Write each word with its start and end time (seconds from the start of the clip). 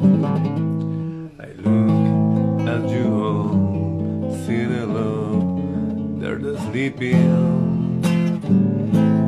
I 0.00 1.48
look 1.64 2.68
at 2.68 2.88
you 2.88 3.06
all, 3.24 4.36
see 4.46 4.64
the 4.64 4.86
love, 4.86 6.20
they're 6.20 6.38
the 6.38 6.56
sleeping. 6.70 8.00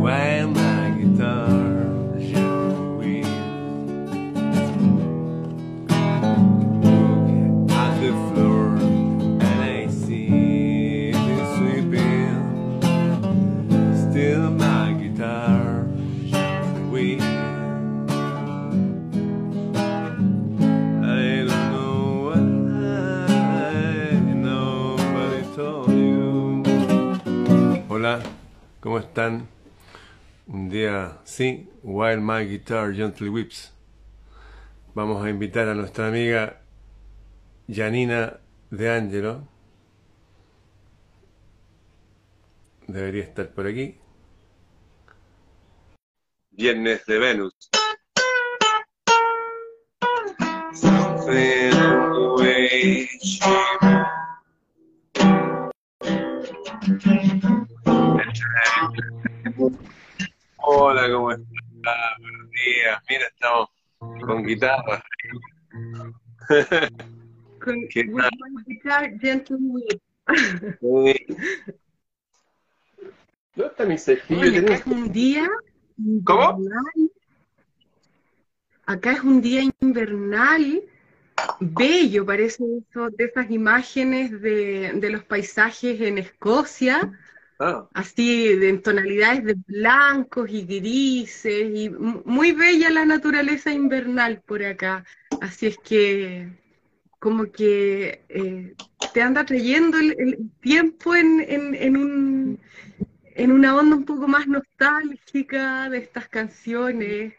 While 0.00 0.59
¿cómo 28.80 28.98
están? 28.98 29.48
Un 30.46 30.68
día, 30.68 31.18
sí, 31.24 31.68
While 31.82 32.18
My 32.18 32.44
Guitar 32.46 32.92
Gently 32.92 33.28
Whips. 33.28 33.72
Vamos 34.94 35.24
a 35.24 35.30
invitar 35.30 35.68
a 35.68 35.74
nuestra 35.74 36.08
amiga 36.08 36.62
Janina 37.68 38.40
De 38.70 38.90
Angelo. 38.90 39.46
Debería 42.88 43.22
estar 43.22 43.50
por 43.50 43.66
aquí. 43.68 43.96
Viernes 46.50 47.06
de 47.06 47.18
Venus. 47.18 47.70
Hola, 60.56 61.10
¿cómo 61.12 61.32
estás? 61.32 61.44
Buenos 62.18 62.50
días. 62.50 63.02
Mira, 63.10 63.26
estamos 63.26 63.68
con 63.98 64.42
guitarra. 64.42 65.04
Con 67.62 67.76
¿Qué 67.90 68.04
tal? 68.04 68.30
my 68.38 68.62
guitar 68.66 69.18
gentle 69.20 69.58
whip. 69.60 70.00
¿Dónde 70.80 71.30
está 73.54 73.84
mi 73.84 73.98
cejillo? 73.98 74.40
Oye, 74.40 74.58
acá 74.60 74.74
es 74.76 74.86
un 74.86 75.12
día 75.12 75.46
¿Cómo? 76.24 76.56
invernal. 76.56 77.10
Acá 78.86 79.12
es 79.12 79.20
un 79.20 79.42
día 79.42 79.62
invernal, 79.80 80.82
bello, 81.60 82.24
parece 82.24 82.64
eso, 82.78 83.10
de 83.10 83.24
esas 83.24 83.50
imágenes 83.50 84.40
de, 84.40 84.92
de 84.94 85.10
los 85.10 85.22
paisajes 85.24 86.00
en 86.00 86.16
Escocia, 86.16 87.12
Ah, 87.62 87.86
así 87.92 88.48
en 88.52 88.80
tonalidades 88.80 89.44
de 89.44 89.54
blancos 89.66 90.48
y 90.50 90.64
grises, 90.64 91.70
y 91.74 91.90
mu- 91.90 92.22
muy 92.24 92.52
bella 92.52 92.88
la 92.90 93.04
naturaleza 93.04 93.70
invernal 93.72 94.40
por 94.46 94.64
acá. 94.64 95.04
Así 95.42 95.66
es 95.66 95.76
que 95.78 96.48
como 97.18 97.52
que 97.52 98.24
eh, 98.30 98.74
te 99.12 99.22
anda 99.22 99.44
trayendo 99.44 99.98
el, 99.98 100.50
tiempo 100.60 101.14
en, 101.14 101.40
en, 101.40 101.74
en 101.74 101.96
un, 101.98 102.60
en 103.34 103.52
una 103.52 103.76
onda 103.76 103.96
un 103.96 104.04
poco 104.04 104.28
más 104.28 104.46
nostálgica 104.48 105.90
de 105.90 105.98
estas 105.98 106.28
canciones, 106.28 107.34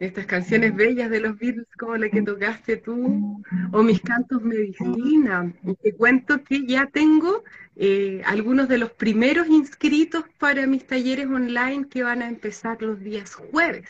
de 0.00 0.06
estas 0.06 0.26
canciones 0.26 0.74
bellas 0.74 1.10
de 1.10 1.20
los 1.20 1.38
Beatles 1.38 1.66
como 1.78 1.96
la 1.96 2.08
que 2.10 2.22
tocaste 2.22 2.76
tú, 2.78 3.42
o 3.72 3.82
mis 3.82 4.00
cantos 4.00 4.42
medicina. 4.42 5.52
Te 5.82 5.94
cuento 5.94 6.42
que 6.42 6.66
ya 6.66 6.86
tengo 6.86 7.44
eh, 7.82 8.20
algunos 8.26 8.68
de 8.68 8.76
los 8.76 8.92
primeros 8.92 9.48
inscritos 9.48 10.24
para 10.38 10.66
mis 10.66 10.86
talleres 10.86 11.26
online 11.28 11.88
que 11.88 12.02
van 12.02 12.20
a 12.20 12.28
empezar 12.28 12.82
los 12.82 13.00
días 13.00 13.34
jueves. 13.34 13.88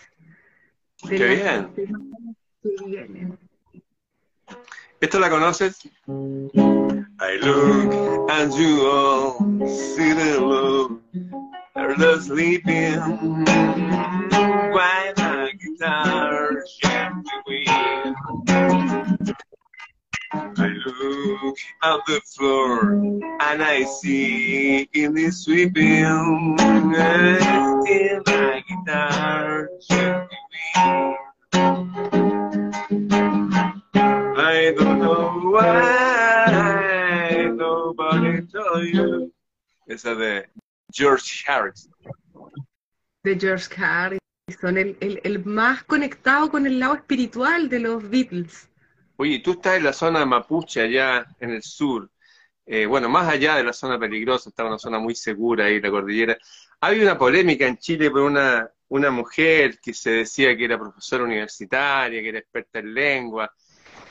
Qué 1.09 1.17
bien. 1.27 1.69
que 1.75 2.85
viene. 2.87 3.33
¿Esto 5.01 5.19
la 5.19 5.29
conoces? 5.29 5.81
I 6.07 7.37
look 7.43 8.31
at 8.31 8.53
you 8.57 8.87
all, 8.87 9.67
see 9.67 10.13
the 10.13 10.39
love, 10.41 11.01
they're 11.75 11.97
the 11.97 12.21
sleeping. 12.21 13.01
While 14.71 15.15
my 15.17 15.53
guitar 15.59 16.63
I 20.59 20.69
look 20.85 21.57
at 21.83 22.01
the 22.07 22.21
floor 22.27 22.93
and 22.93 23.63
I 23.63 23.85
see 23.85 24.89
in 24.93 25.15
the 25.15 25.31
sweeping. 25.31 26.57
Still 27.83 28.23
my 28.27 28.63
guitar. 28.69 29.69
I 34.37 34.75
don't 34.77 34.99
know 34.99 35.41
why 35.53 37.51
nobody 37.55 38.43
told 38.47 38.85
you. 38.85 39.33
Esa 39.89 40.15
de 40.15 40.47
George 40.93 41.45
Harrison. 41.47 41.93
de 43.23 43.37
George 43.39 43.69
Harrison, 43.77 44.79
el, 44.79 44.97
el, 45.01 45.21
el 45.25 45.45
más 45.45 45.85
conectado 45.85 46.51
con 46.51 46.67
el 46.67 46.81
lado 46.81 46.95
espiritual 46.95 47.69
de 47.69 47.81
los 47.81 48.09
Beatles. 48.09 48.70
Oye, 49.21 49.41
tú 49.41 49.51
estás 49.51 49.77
en 49.77 49.85
la 49.85 49.93
zona 49.93 50.25
mapuche, 50.25 50.81
allá 50.81 51.27
en 51.41 51.51
el 51.51 51.63
sur. 51.63 52.11
Eh, 52.65 52.87
bueno, 52.87 53.11
más 53.11 53.29
allá 53.29 53.57
de 53.57 53.65
la 53.65 53.75
zona 53.75 53.99
peligrosa, 53.99 54.49
está 54.49 54.65
una 54.65 54.79
zona 54.79 54.99
muy 54.99 55.15
segura 55.15 55.67
ahí, 55.67 55.79
la 55.79 55.91
cordillera. 55.91 56.39
Había 56.81 57.03
una 57.03 57.19
polémica 57.19 57.67
en 57.67 57.77
Chile 57.77 58.11
por 58.11 58.23
una, 58.23 58.71
una 58.89 59.11
mujer 59.11 59.79
que 59.79 59.93
se 59.93 60.11
decía 60.11 60.57
que 60.57 60.65
era 60.65 60.79
profesora 60.79 61.25
universitaria, 61.25 62.23
que 62.23 62.31
era 62.31 62.39
experta 62.39 62.79
en 62.79 62.95
lengua. 62.95 63.53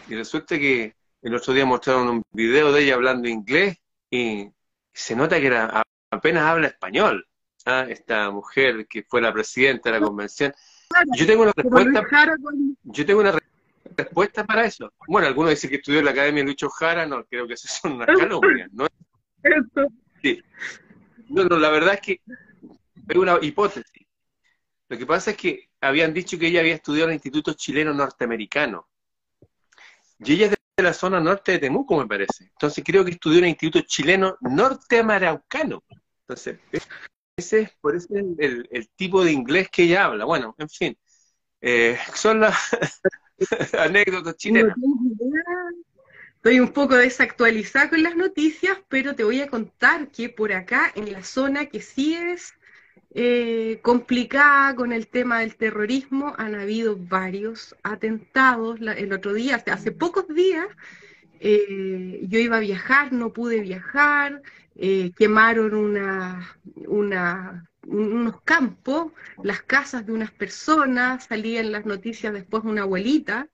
Y 0.09 0.13
resulta 0.13 0.59
que 0.59 0.93
el 1.23 1.33
otro 1.33 1.55
día 1.55 1.65
mostraron 1.65 2.07
un 2.07 2.23
video 2.31 2.71
de 2.71 2.83
ella 2.83 2.93
hablando 2.93 3.27
inglés 3.27 3.79
y 4.11 4.47
se 4.93 5.15
nota 5.15 5.39
que 5.39 5.47
era, 5.47 5.81
apenas 6.11 6.43
habla 6.43 6.67
español. 6.67 7.25
¿ah? 7.65 7.83
Esta 7.89 8.29
mujer 8.29 8.85
que 8.85 9.01
fue 9.01 9.21
la 9.21 9.33
presidenta 9.33 9.89
de 9.89 9.99
la 9.99 10.05
convención. 10.05 10.53
Yo 11.15 11.25
tengo 11.25 11.41
una 11.41 11.51
respuesta 11.55 12.03
yo 12.83 13.05
tengo 13.05 13.21
una 13.21 13.31
respuesta 14.03 14.43
para 14.45 14.65
eso. 14.65 14.91
Bueno, 15.07 15.27
algunos 15.27 15.51
dicen 15.51 15.69
que 15.69 15.77
estudió 15.77 15.99
en 15.99 16.05
la 16.05 16.11
Academia 16.11 16.43
Lucho 16.43 16.69
Jara, 16.69 17.05
no, 17.05 17.23
creo 17.25 17.47
que 17.47 17.53
esas 17.53 17.79
son 17.79 17.93
unas 17.93 18.07
calumnias. 18.07 18.69
¿no? 18.73 18.85
eso. 19.43 19.87
No, 21.29 21.43
no, 21.45 21.57
la 21.57 21.69
verdad 21.69 21.93
es 21.95 22.01
que 22.01 22.21
es 23.07 23.15
una 23.15 23.38
hipótesis. 23.41 24.05
Lo 24.89 24.97
que 24.97 25.05
pasa 25.05 25.31
es 25.31 25.38
que 25.38 25.69
habían 25.81 26.13
dicho 26.13 26.38
que 26.39 26.47
ella 26.47 26.61
había 26.61 26.75
estudiado 26.75 27.05
en 27.05 27.11
el 27.11 27.15
Instituto 27.17 27.53
Chileno 27.53 27.93
Norteamericano. 27.93 28.88
Y 30.19 30.33
ella 30.33 30.45
es 30.47 30.51
de 30.51 30.83
la 30.83 30.93
zona 30.93 31.19
norte 31.19 31.53
de 31.53 31.59
Temuco, 31.59 31.97
me 31.97 32.07
parece. 32.07 32.45
Entonces 32.45 32.83
creo 32.85 33.05
que 33.05 33.11
estudió 33.11 33.38
en 33.39 33.43
el 33.45 33.49
Instituto 33.51 33.85
Chileno 33.88 34.38
Norteamericano. 34.41 35.83
Entonces, 36.21 36.59
ese 37.38 37.61
es 37.61 37.71
por 37.79 37.95
ese 37.95 38.07
es 38.13 38.19
el, 38.19 38.35
el- 38.39 38.69
el 38.71 38.89
tipo 38.89 39.23
de 39.23 39.31
inglés 39.31 39.69
que 39.69 39.83
ella 39.83 40.05
habla. 40.05 40.25
Bueno, 40.25 40.55
en 40.57 40.69
fin. 40.69 40.97
Eh, 41.61 41.97
son 42.15 42.39
las 42.41 42.55
anécdotas 43.77 44.35
chilenas. 44.38 44.77
Estoy 46.35 46.59
un 46.59 46.72
poco 46.72 46.95
desactualizada 46.95 47.89
con 47.89 48.01
las 48.03 48.16
noticias, 48.16 48.77
pero 48.88 49.16
te 49.16 49.23
voy 49.23 49.41
a 49.41 49.50
contar 49.50 50.09
que 50.11 50.29
por 50.29 50.53
acá, 50.53 50.91
en 50.95 51.11
la 51.11 51.23
zona 51.23 51.66
que 51.67 51.81
sí 51.81 52.16
es 52.16 52.53
eh, 53.11 53.79
complicada 53.83 54.75
con 54.75 54.94
el 54.94 55.07
tema 55.09 55.39
del 55.41 55.57
terrorismo, 55.57 56.33
han 56.38 56.55
habido 56.55 56.97
varios 56.97 57.75
atentados. 57.83 58.79
La- 58.81 58.94
el 58.94 59.13
otro 59.13 59.33
día, 59.33 59.57
hace, 59.57 59.71
hace 59.71 59.91
pocos 59.91 60.27
días, 60.30 60.68
eh, 61.39 62.21
yo 62.30 62.39
iba 62.39 62.57
a 62.57 62.62
viajar, 62.62 63.13
no 63.13 63.33
pude 63.33 63.62
viajar, 63.62 64.41
eh, 64.75 65.12
quemaron 65.18 65.75
una, 65.75 66.57
una, 66.88 67.69
unos 67.89 68.41
campos, 68.41 69.12
las 69.44 69.62
casas 69.63 70.06
de 70.06 70.12
unas 70.13 70.31
personas, 70.31 71.25
salía 71.25 71.59
en 71.62 71.71
las 71.71 71.86
noticias 71.86 72.33
después 72.33 72.63
una 72.63 72.83
abuelita 72.83 73.47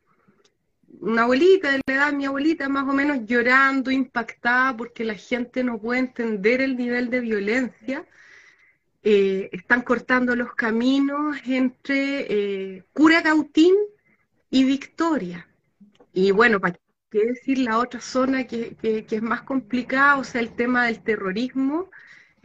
una 1.01 1.23
abuelita 1.23 1.71
de 1.71 1.81
la 1.87 1.93
edad 1.93 2.13
mi 2.13 2.25
abuelita, 2.25 2.69
más 2.69 2.87
o 2.87 2.93
menos 2.93 3.19
llorando, 3.25 3.91
impactada, 3.91 4.75
porque 4.75 5.03
la 5.03 5.15
gente 5.15 5.63
no 5.63 5.77
puede 5.77 5.99
entender 5.99 6.61
el 6.61 6.77
nivel 6.77 7.09
de 7.09 7.19
violencia. 7.19 8.05
Eh, 9.03 9.49
están 9.51 9.81
cortando 9.83 10.35
los 10.35 10.55
caminos 10.55 11.37
entre 11.45 12.25
eh, 12.77 12.83
Curacautín 12.93 13.75
y 14.49 14.63
Victoria. 14.63 15.47
Y 16.13 16.31
bueno, 16.31 16.59
para 16.59 16.79
qué 17.11 17.25
decir 17.25 17.59
la 17.59 17.77
otra 17.77 18.01
zona 18.01 18.45
que- 18.47 18.75
que 18.75 19.05
es 19.15 19.21
más 19.21 19.43
complicada, 19.43 20.17
o 20.17 20.23
sea, 20.23 20.41
el 20.41 20.55
tema 20.55 20.85
del 20.85 21.03
terrorismo 21.03 21.91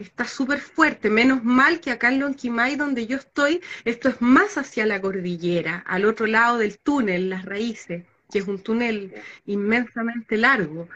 está 0.01 0.25
súper 0.27 0.61
fuerte. 0.61 1.11
Menos 1.11 1.45
mal 1.45 1.81
que 1.81 1.91
acá 1.91 2.09
en 2.09 2.21
Lonquimay, 2.21 2.77
donde 2.77 3.07
yo 3.07 3.17
estoy, 3.17 3.61
esto 3.85 4.09
es 4.09 4.21
más 4.21 4.59
hacia 4.59 4.87
la 4.87 5.01
cordillera, 5.01 5.79
al 5.87 6.05
otro 6.05 6.27
lado 6.27 6.59
del 6.59 6.79
túnel, 6.79 7.31
las 7.31 7.45
raíces. 7.45 8.05
que 8.33 8.39
es 8.41 8.47
un 8.49 8.63
túnel 8.63 9.15
inmensamente 9.47 10.37
largo. 10.37 10.89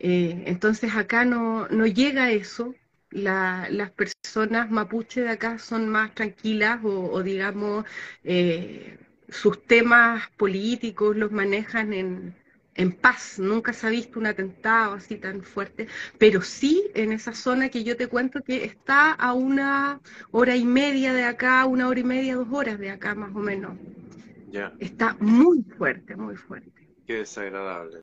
Eh, 0.00 0.44
entonces 0.46 0.94
acá 0.96 1.24
no, 1.24 1.68
no 1.68 1.86
llega 1.86 2.32
eso, 2.32 2.74
las 3.10 3.90
personas 3.92 4.70
mapuche 4.70 5.20
de 5.22 5.30
acá 5.30 5.58
son 5.58 5.88
más 5.88 6.14
tranquilas 6.14 6.80
o, 6.82 7.22
digamos, 7.22 7.84
eh, 8.24 8.98
sus 9.28 9.64
temas 9.66 10.28
políticos 10.36 11.16
los 11.16 11.30
manejan 11.32 11.92
en, 11.92 12.34
en 12.74 12.92
paz, 12.92 13.38
nunca 13.38 13.72
se 13.72 13.86
ha 13.86 13.90
visto 13.90 14.18
un 14.18 14.26
atentado 14.26 14.94
así 14.94 15.16
tan 15.16 15.42
fuerte, 15.42 15.88
pero 16.18 16.40
sí 16.42 16.90
en 16.94 17.12
esa 17.12 17.34
zona 17.34 17.68
que 17.68 17.84
yo 17.84 17.96
te 17.96 18.06
cuento 18.06 18.42
que 18.42 18.64
está 18.64 19.12
a 19.12 19.34
una 19.34 20.00
hora 20.30 20.56
y 20.56 20.64
media 20.64 21.12
de 21.12 21.24
acá, 21.24 21.64
una 21.66 21.88
hora 21.88 22.00
y 22.00 22.04
media, 22.04 22.36
dos 22.36 22.48
horas 22.50 22.78
de 22.78 22.90
acá 22.90 23.14
más 23.14 23.34
o 23.34 23.40
menos. 23.40 23.76
Ya. 24.50 24.72
Está 24.78 25.16
muy 25.20 25.62
fuerte, 25.62 26.16
muy 26.16 26.36
fuerte. 26.36 26.88
Qué 27.06 27.14
desagradable. 27.18 28.02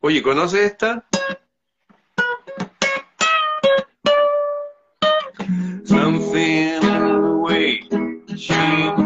Oye, 0.00 0.22
¿conoces 0.22 0.60
esta? 0.60 1.06
Something 5.84 6.80
the 6.80 7.38
way 7.42 7.88
she 8.36 8.99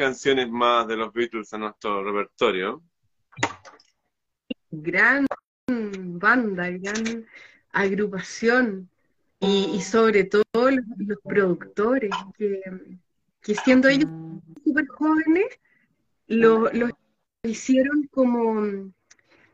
canciones 0.00 0.50
más 0.50 0.88
de 0.88 0.96
los 0.96 1.12
Beatles 1.12 1.52
a 1.52 1.58
nuestro 1.58 2.02
repertorio. 2.02 2.82
Gran 4.70 5.26
banda, 5.68 6.70
gran 6.70 7.26
agrupación 7.72 8.88
y, 9.40 9.80
sobre 9.80 10.24
todo 10.24 10.44
los, 10.54 11.18
productores 11.24 12.10
que, 12.36 13.54
siendo 13.64 13.88
ellos 13.88 14.10
súper 14.64 14.86
jóvenes 14.88 15.46
lo, 16.26 16.70
lo 16.72 16.88
hicieron 17.42 18.06
como 18.10 18.92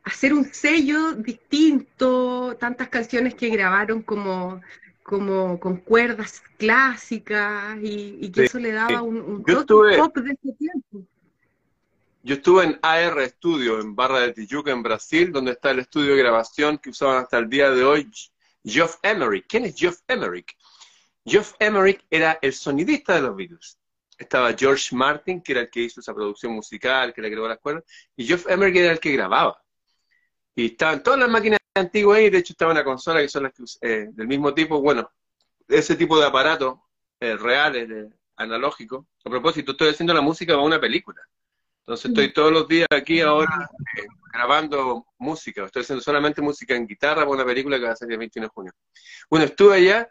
hacer 0.07 0.33
un 0.33 0.45
sello 0.45 1.15
distinto, 1.15 2.57
tantas 2.59 2.89
canciones 2.89 3.35
que 3.35 3.49
grabaron 3.49 4.03
como, 4.03 4.61
como 5.03 5.59
con 5.59 5.79
cuerdas 5.79 6.43
clásicas 6.59 7.77
y, 7.83 8.31
que 8.31 8.45
eso 8.45 8.59
le 8.59 8.73
daba 8.73 9.03
un, 9.03 9.43
toque 9.45 9.97
pop 9.99 10.17
de 10.19 10.33
ese 10.33 10.53
tiempo. 10.53 11.05
Yo 12.26 12.34
estuve 12.34 12.64
en 12.64 12.81
AR 12.82 13.25
Studio, 13.28 13.78
en 13.78 13.94
Barra 13.94 14.19
de 14.19 14.32
Tijuca, 14.32 14.73
en 14.73 14.82
Brasil, 14.82 15.31
donde 15.31 15.52
está 15.52 15.70
el 15.70 15.78
estudio 15.78 16.11
de 16.11 16.19
grabación 16.19 16.76
que 16.76 16.90
usaban 16.90 17.23
hasta 17.23 17.38
el 17.38 17.49
día 17.49 17.70
de 17.70 17.84
hoy, 17.84 18.11
Geoff 18.64 18.96
Emerick. 19.05 19.46
¿Quién 19.46 19.67
es 19.67 19.76
Geoff 19.76 20.00
Emerick? 20.08 20.56
Geoff 21.25 21.55
Emerick 21.61 22.05
era 22.11 22.37
el 22.43 22.52
sonidista 22.52 23.14
de 23.14 23.20
los 23.20 23.37
Beatles. 23.37 23.78
Estaba 24.19 24.52
George 24.55 24.93
Martin, 24.96 25.40
que 25.40 25.52
era 25.52 25.61
el 25.61 25.70
que 25.70 25.82
hizo 25.82 26.00
esa 26.00 26.12
producción 26.12 26.52
musical, 26.52 27.14
que 27.14 27.23
le 27.23 27.31
creó 27.31 27.46
las 27.46 27.61
cuerdas, 27.61 27.84
y 28.17 28.26
Geoff 28.26 28.49
Emerick 28.49 28.75
era 28.75 28.93
el 28.94 28.99
que 28.99 29.12
grababa. 29.12 29.62
Y 30.56 30.67
estaban 30.73 31.05
todas 31.05 31.20
las 31.20 31.28
máquinas 31.28 31.61
antiguas 31.76 32.19
ahí, 32.19 32.28
de 32.28 32.38
hecho 32.38 32.55
estaba 32.55 32.73
una 32.73 32.82
consola 32.82 33.20
que 33.20 33.28
son 33.28 33.44
las 33.44 33.52
que, 33.52 33.62
eh, 33.82 34.08
del 34.11 34.26
mismo 34.26 34.52
tipo, 34.52 34.81
bueno, 34.81 35.08
ese 35.69 35.94
tipo 35.94 36.19
de 36.19 36.26
aparatos 36.26 36.76
eh, 37.20 37.37
reales, 37.37 37.88
de, 37.88 38.11
analógicos. 38.34 39.06
A 39.25 39.31
propósito, 39.31 39.70
estoy 39.70 39.90
haciendo 39.90 40.12
la 40.12 40.23
música 40.23 40.55
para 40.55 40.67
una 40.67 40.81
película. 40.81 41.23
Entonces 41.87 42.11
estoy 42.11 42.33
todos 42.33 42.53
los 42.53 42.67
días 42.67 42.88
aquí 42.91 43.21
ahora 43.21 43.71
eh, 43.97 44.06
grabando 44.33 45.06
música. 45.19 45.67
Estoy 45.67 45.83
haciendo 45.83 46.03
solamente 46.03 46.43
música 46.43 46.75
en 46.75 46.85
guitarra 46.85 47.21
para 47.21 47.31
una 47.31 47.44
película 47.44 47.79
que 47.79 47.85
va 47.85 47.93
a 47.93 47.97
salir 47.97 48.15
el 48.15 48.19
21 48.19 48.47
de 48.47 48.50
junio. 48.53 48.73
Bueno, 49.31 49.47
estuve 49.47 49.77
allá 49.77 50.11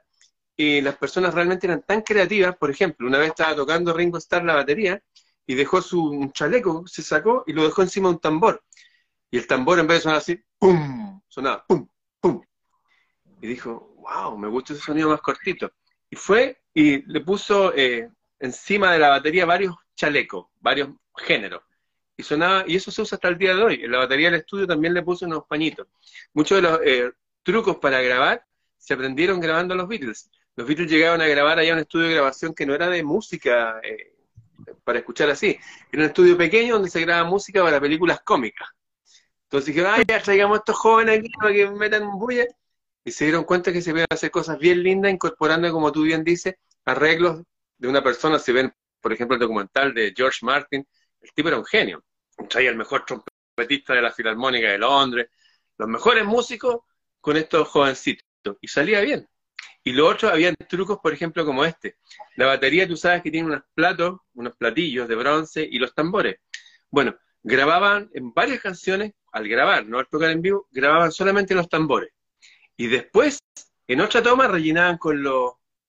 y 0.55 0.79
las 0.79 0.95
personas 0.95 1.33
realmente 1.33 1.67
eran 1.67 1.83
tan 1.85 2.01
creativas. 2.01 2.55
Por 2.55 2.71
ejemplo, 2.71 3.05
una 3.05 3.17
vez 3.17 3.31
estaba 3.31 3.53
tocando 3.57 3.91
Ringo 3.91 4.17
Starr 4.19 4.45
la 4.45 4.55
batería 4.55 5.03
y 5.45 5.53
dejó 5.53 5.81
su 5.81 6.31
chaleco, 6.33 6.87
se 6.87 7.01
sacó 7.01 7.43
y 7.45 7.51
lo 7.51 7.65
dejó 7.65 7.81
encima 7.81 8.07
de 8.07 8.15
un 8.15 8.21
tambor. 8.21 8.63
Y 9.29 9.37
el 9.37 9.45
tambor 9.45 9.77
en 9.77 9.87
vez 9.87 9.97
de 9.97 10.01
sonar 10.03 10.19
así, 10.19 10.41
¡pum! 10.57 11.19
Sonaba 11.27 11.65
¡pum! 11.67 11.85
¡pum! 12.21 12.41
Y 13.41 13.47
dijo, 13.47 13.95
wow, 13.97 14.37
me 14.37 14.47
gusta 14.47 14.71
ese 14.71 14.81
sonido 14.81 15.09
más 15.09 15.19
cortito. 15.19 15.69
Y 16.09 16.15
fue 16.15 16.61
y 16.73 17.01
le 17.11 17.19
puso 17.19 17.75
eh, 17.75 18.09
encima 18.39 18.93
de 18.93 18.99
la 18.99 19.09
batería 19.09 19.45
varios 19.45 19.75
chalecos, 19.95 20.47
varios 20.59 20.89
géneros. 21.17 21.63
Y 22.17 22.23
sonaba, 22.23 22.63
y 22.67 22.75
eso 22.75 22.91
se 22.91 23.01
usa 23.01 23.15
hasta 23.15 23.27
el 23.27 23.37
día 23.37 23.55
de 23.55 23.63
hoy. 23.63 23.83
En 23.83 23.91
la 23.91 23.99
batería 23.99 24.29
del 24.29 24.39
estudio 24.39 24.67
también 24.67 24.93
le 24.93 25.03
puso 25.03 25.25
unos 25.25 25.45
pañitos. 25.47 25.87
Muchos 26.33 26.57
de 26.57 26.61
los 26.61 26.79
eh, 26.83 27.11
trucos 27.43 27.77
para 27.77 28.01
grabar 28.01 28.45
se 28.77 28.93
aprendieron 28.93 29.39
grabando 29.39 29.75
los 29.75 29.87
Beatles. 29.87 30.29
Los 30.55 30.67
Beatles 30.67 30.89
llegaban 30.89 31.21
a 31.21 31.27
grabar 31.27 31.59
allá 31.59 31.73
un 31.73 31.79
estudio 31.79 32.07
de 32.07 32.13
grabación 32.13 32.53
que 32.53 32.65
no 32.65 32.73
era 32.73 32.87
de 32.87 33.03
música 33.03 33.79
eh, 33.83 34.13
para 34.83 34.99
escuchar 34.99 35.29
así. 35.29 35.57
Era 35.91 36.03
un 36.03 36.07
estudio 36.07 36.37
pequeño 36.37 36.75
donde 36.75 36.89
se 36.89 37.01
graba 37.01 37.27
música 37.27 37.61
para 37.61 37.81
películas 37.81 38.21
cómicas. 38.21 38.69
Entonces 39.43 39.73
dijeron, 39.73 39.91
ay, 39.95 40.03
ya 40.07 40.21
traigamos 40.21 40.57
a 40.57 40.59
estos 40.59 40.77
jóvenes 40.77 41.19
aquí 41.19 41.29
para 41.39 41.53
que 41.53 41.69
metan 41.69 42.09
bulla. 42.17 42.45
Y 43.03 43.11
se 43.11 43.25
dieron 43.25 43.43
cuenta 43.43 43.71
que 43.71 43.81
se 43.81 43.91
pueden 43.91 44.07
hacer 44.09 44.31
cosas 44.31 44.57
bien 44.57 44.81
lindas, 44.81 45.11
incorporando, 45.11 45.71
como 45.71 45.91
tú 45.91 46.03
bien 46.03 46.23
dices, 46.23 46.55
arreglos 46.85 47.43
de 47.77 47.87
una 47.87 48.03
persona. 48.03 48.39
Si 48.39 48.51
ven, 48.51 48.73
por 49.05 49.13
ejemplo, 49.13 49.35
el 49.35 49.39
documental 49.39 49.93
de 49.93 50.15
George 50.17 50.39
Martin, 50.41 50.83
el 51.21 51.31
tipo 51.31 51.47
era 51.47 51.59
un 51.59 51.65
genio. 51.65 52.03
Traía 52.49 52.71
el 52.71 52.75
mejor 52.75 53.05
trompetista 53.05 53.93
de 53.93 54.01
la 54.01 54.11
Filarmónica 54.11 54.71
de 54.71 54.79
Londres, 54.79 55.27
los 55.77 55.87
mejores 55.87 56.25
músicos 56.25 56.77
con 57.21 57.37
estos 57.37 57.67
jovencitos. 57.67 58.23
Y 58.59 58.67
salía 58.67 59.01
bien. 59.01 59.29
Y 59.83 59.91
lo 59.91 60.07
otro, 60.07 60.29
había 60.29 60.51
trucos, 60.55 60.97
por 61.03 61.13
ejemplo, 61.13 61.45
como 61.45 61.63
este. 61.63 61.97
La 62.35 62.47
batería, 62.47 62.87
tú 62.87 62.97
sabes 62.97 63.21
que 63.21 63.29
tiene 63.29 63.45
unos 63.45 63.61
platos, 63.75 64.21
unos 64.33 64.55
platillos 64.57 65.07
de 65.07 65.13
bronce 65.13 65.69
y 65.69 65.77
los 65.77 65.93
tambores. 65.93 66.37
Bueno, 66.89 67.15
grababan 67.43 68.09
en 68.11 68.33
varias 68.33 68.59
canciones 68.59 69.13
al 69.33 69.47
grabar, 69.47 69.85
no 69.85 69.99
al 69.99 70.07
tocar 70.07 70.31
en 70.31 70.41
vivo, 70.41 70.67
grababan 70.71 71.11
solamente 71.11 71.53
los 71.53 71.69
tambores. 71.69 72.09
Y 72.75 72.87
después, 72.87 73.37
en 73.87 74.01
otra 74.01 74.23
toma, 74.23 74.47
rellenaban 74.47 74.97
con, 74.97 75.23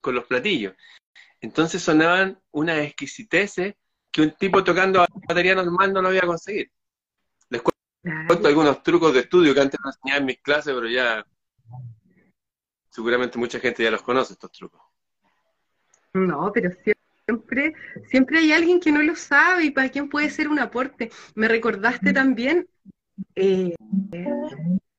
con 0.02 0.14
los 0.14 0.26
platillos. 0.26 0.74
Entonces 1.40 1.82
sonaban 1.82 2.38
una 2.50 2.82
exquisiteces 2.82 3.74
que 4.10 4.22
un 4.22 4.30
tipo 4.32 4.64
tocando 4.64 5.02
a 5.02 5.06
batería 5.28 5.54
normal 5.54 5.92
no 5.92 6.02
lo 6.02 6.08
había 6.08 6.22
conseguido. 6.22 6.70
Les 7.50 7.62
cuento 7.62 8.48
algunos 8.48 8.82
trucos 8.82 9.12
de 9.12 9.20
estudio 9.20 9.54
que 9.54 9.60
antes 9.60 9.78
no 9.82 9.90
enseñaba 9.90 10.20
en 10.20 10.26
mis 10.26 10.40
clases, 10.40 10.74
pero 10.74 10.88
ya 10.88 11.24
seguramente 12.90 13.38
mucha 13.38 13.60
gente 13.60 13.82
ya 13.82 13.90
los 13.90 14.02
conoce, 14.02 14.32
estos 14.32 14.50
trucos. 14.52 14.80
No, 16.14 16.50
pero 16.52 16.70
siempre, 17.26 17.74
siempre 18.08 18.38
hay 18.38 18.52
alguien 18.52 18.80
que 18.80 18.90
no 18.90 19.02
lo 19.02 19.14
sabe 19.14 19.64
y 19.64 19.70
para 19.70 19.90
quién 19.90 20.08
puede 20.08 20.30
ser 20.30 20.48
un 20.48 20.58
aporte. 20.58 21.10
Me 21.34 21.46
recordaste 21.46 22.14
también 22.14 22.66
eh, 23.34 23.74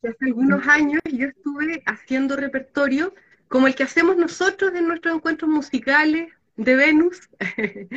hace 0.04 0.26
algunos 0.26 0.68
años 0.68 1.02
yo 1.12 1.28
estuve 1.28 1.82
haciendo 1.86 2.36
repertorio 2.36 3.14
como 3.48 3.68
el 3.68 3.76
que 3.76 3.84
hacemos 3.84 4.18
nosotros 4.18 4.74
en 4.74 4.88
nuestros 4.88 5.16
encuentros 5.16 5.50
musicales 5.50 6.32
de 6.56 6.76
Venus. 6.76 7.30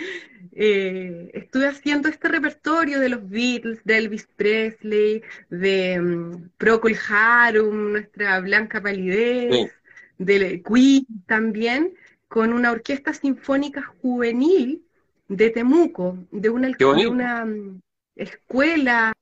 Eh, 0.52 1.30
estuve 1.32 1.68
haciendo 1.68 2.08
este 2.08 2.26
repertorio 2.28 2.98
de 2.98 3.08
los 3.08 3.30
Beatles, 3.30 3.78
de 3.84 3.96
Elvis 3.96 4.28
Presley, 4.36 5.22
de 5.48 5.98
um, 6.00 6.48
Procol 6.58 6.96
Harum, 7.08 7.92
nuestra 7.92 8.40
Blanca 8.40 8.82
Palidez, 8.82 9.72
de 10.18 10.60
Queen 10.62 11.06
también, 11.26 11.94
con 12.28 12.52
una 12.52 12.72
orquesta 12.72 13.14
sinfónica 13.14 13.82
juvenil 14.02 14.84
de 15.28 15.50
Temuco, 15.50 16.18
de 16.32 16.50
una, 16.50 16.68
de 16.76 17.06
una 17.06 17.44
mm, 17.46 17.80
escuela 18.16 19.12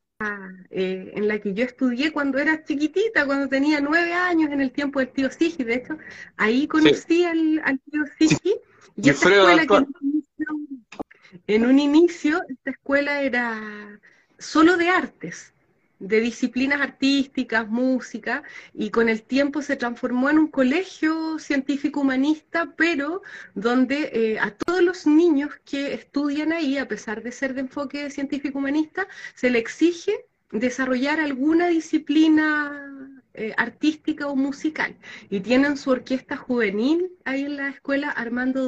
eh, 0.70 1.12
en 1.14 1.28
la 1.28 1.38
que 1.38 1.54
yo 1.54 1.64
estudié 1.64 2.10
cuando 2.10 2.38
era 2.38 2.64
chiquitita, 2.64 3.24
cuando 3.24 3.48
tenía 3.48 3.80
nueve 3.80 4.12
años 4.14 4.50
en 4.50 4.60
el 4.60 4.72
tiempo 4.72 4.98
del 4.98 5.10
tío 5.10 5.30
Sigi. 5.30 5.62
De 5.62 5.74
hecho, 5.74 5.96
ahí 6.36 6.66
conocí 6.66 7.22
al, 7.22 7.80
tío 7.88 8.02
Sigi. 8.18 8.56
Y 8.96 9.10
esta 9.10 9.28
escuela 9.30 9.64
que 9.64 11.54
en 11.54 11.64
un, 11.64 11.78
inicio, 11.78 12.42
esta 12.48 12.70
escuela 12.72 13.22
era 13.22 14.00
solo 14.38 14.76
de 14.76 14.88
artes. 14.88 15.54
De 15.98 16.20
disciplinas 16.20 16.80
artísticas, 16.80 17.68
música, 17.68 18.42
y 18.74 18.90
con 18.90 19.08
el 19.08 19.22
tiempo 19.22 19.62
se 19.62 19.76
transformó 19.76 20.30
en 20.30 20.38
un 20.38 20.48
colegio 20.48 21.38
científico 21.38 22.00
humanista, 22.00 22.72
pero 22.76 23.22
donde 23.54 24.10
eh, 24.12 24.38
a 24.38 24.50
todos 24.52 24.82
los 24.82 25.06
niños 25.06 25.50
que 25.64 25.94
estudian 25.94 26.52
ahí, 26.52 26.78
a 26.78 26.88
pesar 26.88 27.22
de 27.22 27.32
ser 27.32 27.54
de 27.54 27.60
enfoque 27.62 28.10
científico 28.10 28.58
humanista, 28.58 29.06
se 29.34 29.50
le 29.50 29.58
exige 29.58 30.26
desarrollar 30.50 31.20
alguna 31.20 31.68
disciplina 31.68 33.22
eh, 33.34 33.54
artística 33.56 34.26
o 34.26 34.36
musical. 34.36 34.96
Y 35.30 35.40
tienen 35.40 35.76
su 35.76 35.90
orquesta 35.90 36.36
juvenil 36.36 37.12
ahí 37.24 37.44
en 37.44 37.56
la 37.56 37.68
escuela 37.68 38.10
Armando 38.10 38.62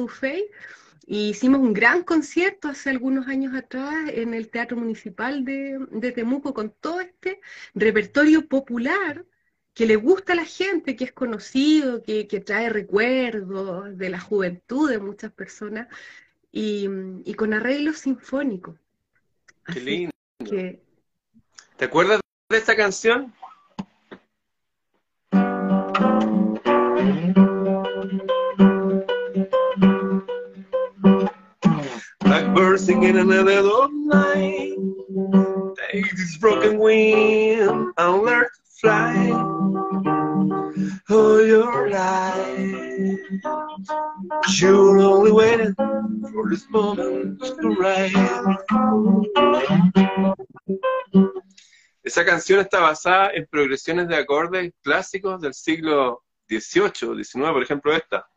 Dufay, 1.07 1.29
hicimos 1.29 1.61
un 1.61 1.73
gran 1.73 2.03
concierto 2.03 2.67
hace 2.67 2.89
algunos 2.89 3.27
años 3.27 3.53
atrás 3.55 4.09
en 4.13 4.33
el 4.33 4.49
Teatro 4.49 4.77
Municipal 4.77 5.43
de, 5.45 6.11
Temuco 6.13 6.53
con 6.53 6.71
todo 6.71 7.01
este 7.01 7.41
repertorio 7.73 8.47
popular 8.47 9.25
que 9.73 9.85
le 9.85 9.95
gusta 9.95 10.33
a 10.33 10.35
la 10.35 10.45
gente, 10.45 10.95
que 10.95 11.05
es 11.05 11.13
conocido, 11.13 12.03
que, 12.03 12.25
trae 12.45 12.69
recuerdos 12.69 13.97
de 13.97 14.09
la 14.09 14.19
juventud 14.19 14.89
de 14.89 14.99
muchas 14.99 15.31
personas 15.31 15.87
y, 16.51 16.87
con 17.35 17.53
arreglos 17.53 17.99
sinfónicos. 17.99 18.77
Qué 19.71 19.79
lindo. 19.79 20.11
¿Te 21.77 21.85
acuerdas 21.85 22.19
de 22.49 22.57
esta 22.57 22.75
canción? 22.75 23.33
This 36.15 36.37
broken 36.37 36.77
wing 36.79 37.91
and 37.97 38.21
learn 38.23 38.43
to 38.43 38.49
fly. 38.79 39.29
Life, 41.89 43.19
you're 44.59 44.99
only 44.99 45.31
waiting 45.31 45.73
for 45.75 46.49
this 46.49 46.69
moment 46.69 47.39
to. 47.41 47.71
Esa 52.03 52.25
canción 52.25 52.59
está 52.59 52.79
basada 52.79 53.31
en 53.33 53.45
progresiones 53.45 54.07
de 54.07 54.15
acordes 54.15 54.73
clásicos 54.81 55.39
del 55.39 55.53
siglo 55.53 56.23
XVIII, 56.49 57.23
XIX, 57.23 57.51
por 57.51 57.63
ejemplo 57.63 57.93
esta. 57.93 58.27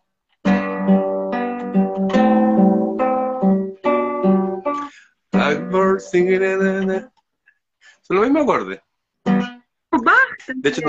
Blackbird 5.54 6.00
singing 6.00 6.42
in 6.42 7.10
Son 8.02 8.16
los 8.16 8.24
mismos 8.24 8.42
acordes. 8.42 8.80
De 10.54 10.68
hecho, 10.68 10.80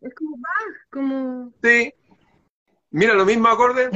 es 0.00 0.14
como 0.14 0.36
Bach, 0.36 0.88
como... 0.90 1.52
Sí. 1.62 1.94
Mira, 2.90 3.14
los 3.14 3.26
mismos 3.26 3.52
acordes. 3.52 3.90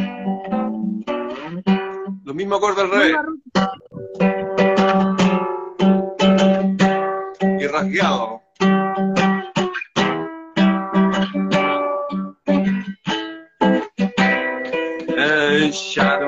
Los 2.24 2.34
mismos 2.34 2.58
acordes 2.58 2.78
al 2.78 2.90
revés. 2.90 3.16
Y 7.60 7.66
rasgueado. 7.66 8.44
shadow 15.74 16.23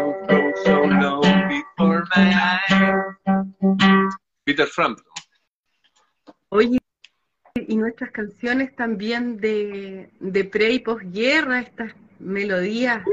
Peter 4.57 4.69
Frampton. 4.69 5.05
Oye, 6.49 6.79
y 7.69 7.77
nuestras 7.77 8.11
canciones 8.11 8.75
también 8.75 9.37
de, 9.39 10.09
de 10.19 10.45
pre 10.45 10.71
y 10.73 10.79
posguerra, 10.79 11.61
estas 11.61 11.93
melodías 12.19 13.05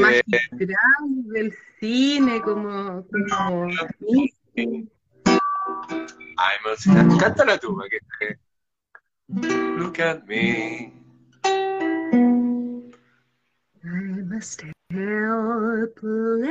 magistrales 0.00 1.26
del 1.32 1.52
cine, 1.80 2.40
como, 2.42 3.04
como 3.08 3.68
I 3.68 4.80
must 6.64 6.86
cántala 7.18 7.58
tú, 7.58 7.76
que 7.90 8.38
Look 9.28 9.98
at 9.98 10.28
me. 10.28 10.92
I 13.84 14.22
must 14.30 14.62
helpless 14.90 16.46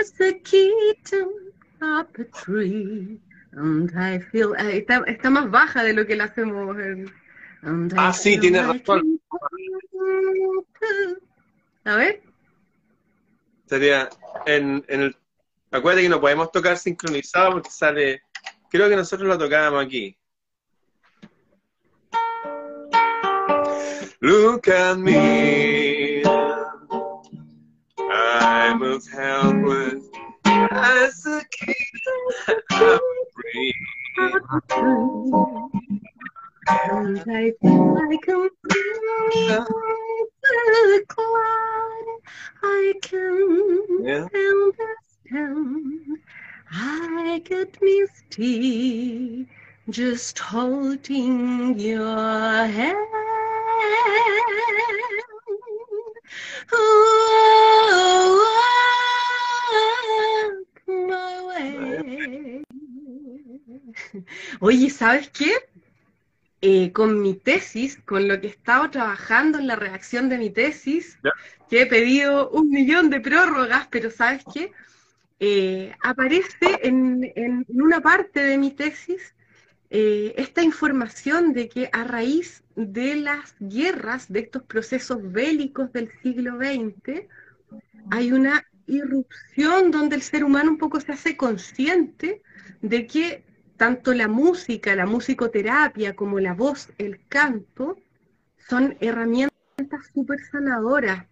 as 0.00 0.10
the 0.18 0.34
kitten 0.42 1.51
up 1.82 2.18
a 2.18 2.24
tree. 2.24 3.20
And 3.52 3.90
I 3.98 4.18
feel, 4.18 4.54
eh, 4.56 4.78
está, 4.78 5.02
está, 5.06 5.28
más 5.28 5.50
baja 5.50 5.82
de 5.82 5.92
lo 5.92 6.06
que 6.06 6.16
la 6.16 6.24
hacemos. 6.24 6.76
En, 6.78 7.12
ah, 7.96 8.12
sí, 8.12 8.38
tiene 8.38 8.62
razón. 8.62 9.20
A 11.84 11.96
ver. 11.96 12.22
Sería 13.66 14.08
en, 14.46 14.84
en 14.88 15.02
el. 15.02 15.16
Acuérdate 15.70 16.02
que 16.02 16.08
no 16.08 16.20
podemos 16.20 16.50
tocar 16.52 16.78
sincronizado 16.78 17.52
porque 17.52 17.70
sale. 17.70 18.22
Creo 18.70 18.88
que 18.88 18.96
nosotros 18.96 19.28
lo 19.28 19.38
tocábamos 19.38 19.84
aquí. 19.84 20.16
Look 24.20 24.68
at 24.68 24.96
me. 24.98 26.22
I'm 27.98 28.82
as 28.82 29.06
helpless 29.08 30.12
as 30.70 31.26
a 31.26 31.42
And 36.68 37.20
I 37.26 37.52
feel 37.60 37.94
like 37.94 38.28
I'm 38.28 38.50
the 40.42 41.04
cloud. 41.08 42.20
I 42.62 42.94
can 43.02 43.86
yeah. 44.02 44.28
understand. 44.34 46.18
I 46.72 47.42
get 47.44 47.76
misty 47.82 49.46
just 49.90 50.38
holding 50.38 51.78
your 51.78 52.66
hand. 52.66 52.96
Oye, 64.60 64.90
¿sabes 64.90 65.30
qué? 65.30 65.52
Eh, 66.60 66.92
con 66.92 67.20
mi 67.20 67.34
tesis, 67.34 67.98
con 68.04 68.28
lo 68.28 68.40
que 68.40 68.46
he 68.46 68.50
estado 68.50 68.90
trabajando 68.90 69.58
en 69.58 69.66
la 69.66 69.76
redacción 69.76 70.28
de 70.28 70.38
mi 70.38 70.50
tesis, 70.50 71.18
que 71.68 71.82
he 71.82 71.86
pedido 71.86 72.50
un 72.50 72.70
millón 72.70 73.10
de 73.10 73.20
prórrogas, 73.20 73.88
pero 73.90 74.10
¿sabes 74.10 74.44
qué? 74.52 74.72
Eh, 75.40 75.92
aparece 76.02 76.78
en, 76.82 77.32
en, 77.34 77.66
una 77.68 78.00
parte 78.00 78.38
de 78.40 78.58
mi 78.58 78.70
tesis 78.70 79.34
eh, 79.94 80.32
esta 80.38 80.62
información 80.62 81.52
de 81.52 81.68
que 81.68 81.90
a 81.92 82.04
raíz 82.04 82.62
de 82.76 83.16
las 83.16 83.54
guerras, 83.60 84.32
de 84.32 84.40
estos 84.40 84.62
procesos 84.62 85.18
bélicos 85.20 85.92
del 85.92 86.10
siglo 86.22 86.56
XX, 86.56 87.26
hay 88.10 88.32
una 88.32 88.64
irrupción 88.86 89.90
donde 89.90 90.16
el 90.16 90.22
ser 90.22 90.44
humano 90.44 90.70
un 90.70 90.78
poco 90.78 91.00
se 91.00 91.12
hace 91.12 91.36
consciente 91.36 92.42
de 92.80 93.06
que 93.06 93.44
tanto 93.76 94.14
la 94.14 94.28
música, 94.28 94.94
la 94.94 95.06
musicoterapia, 95.06 96.14
como 96.14 96.38
la 96.38 96.54
voz, 96.54 96.90
el 96.98 97.20
canto, 97.28 97.96
son 98.68 98.96
herramientas 99.00 99.52
súper 100.14 100.38
sanadoras. 100.50 101.26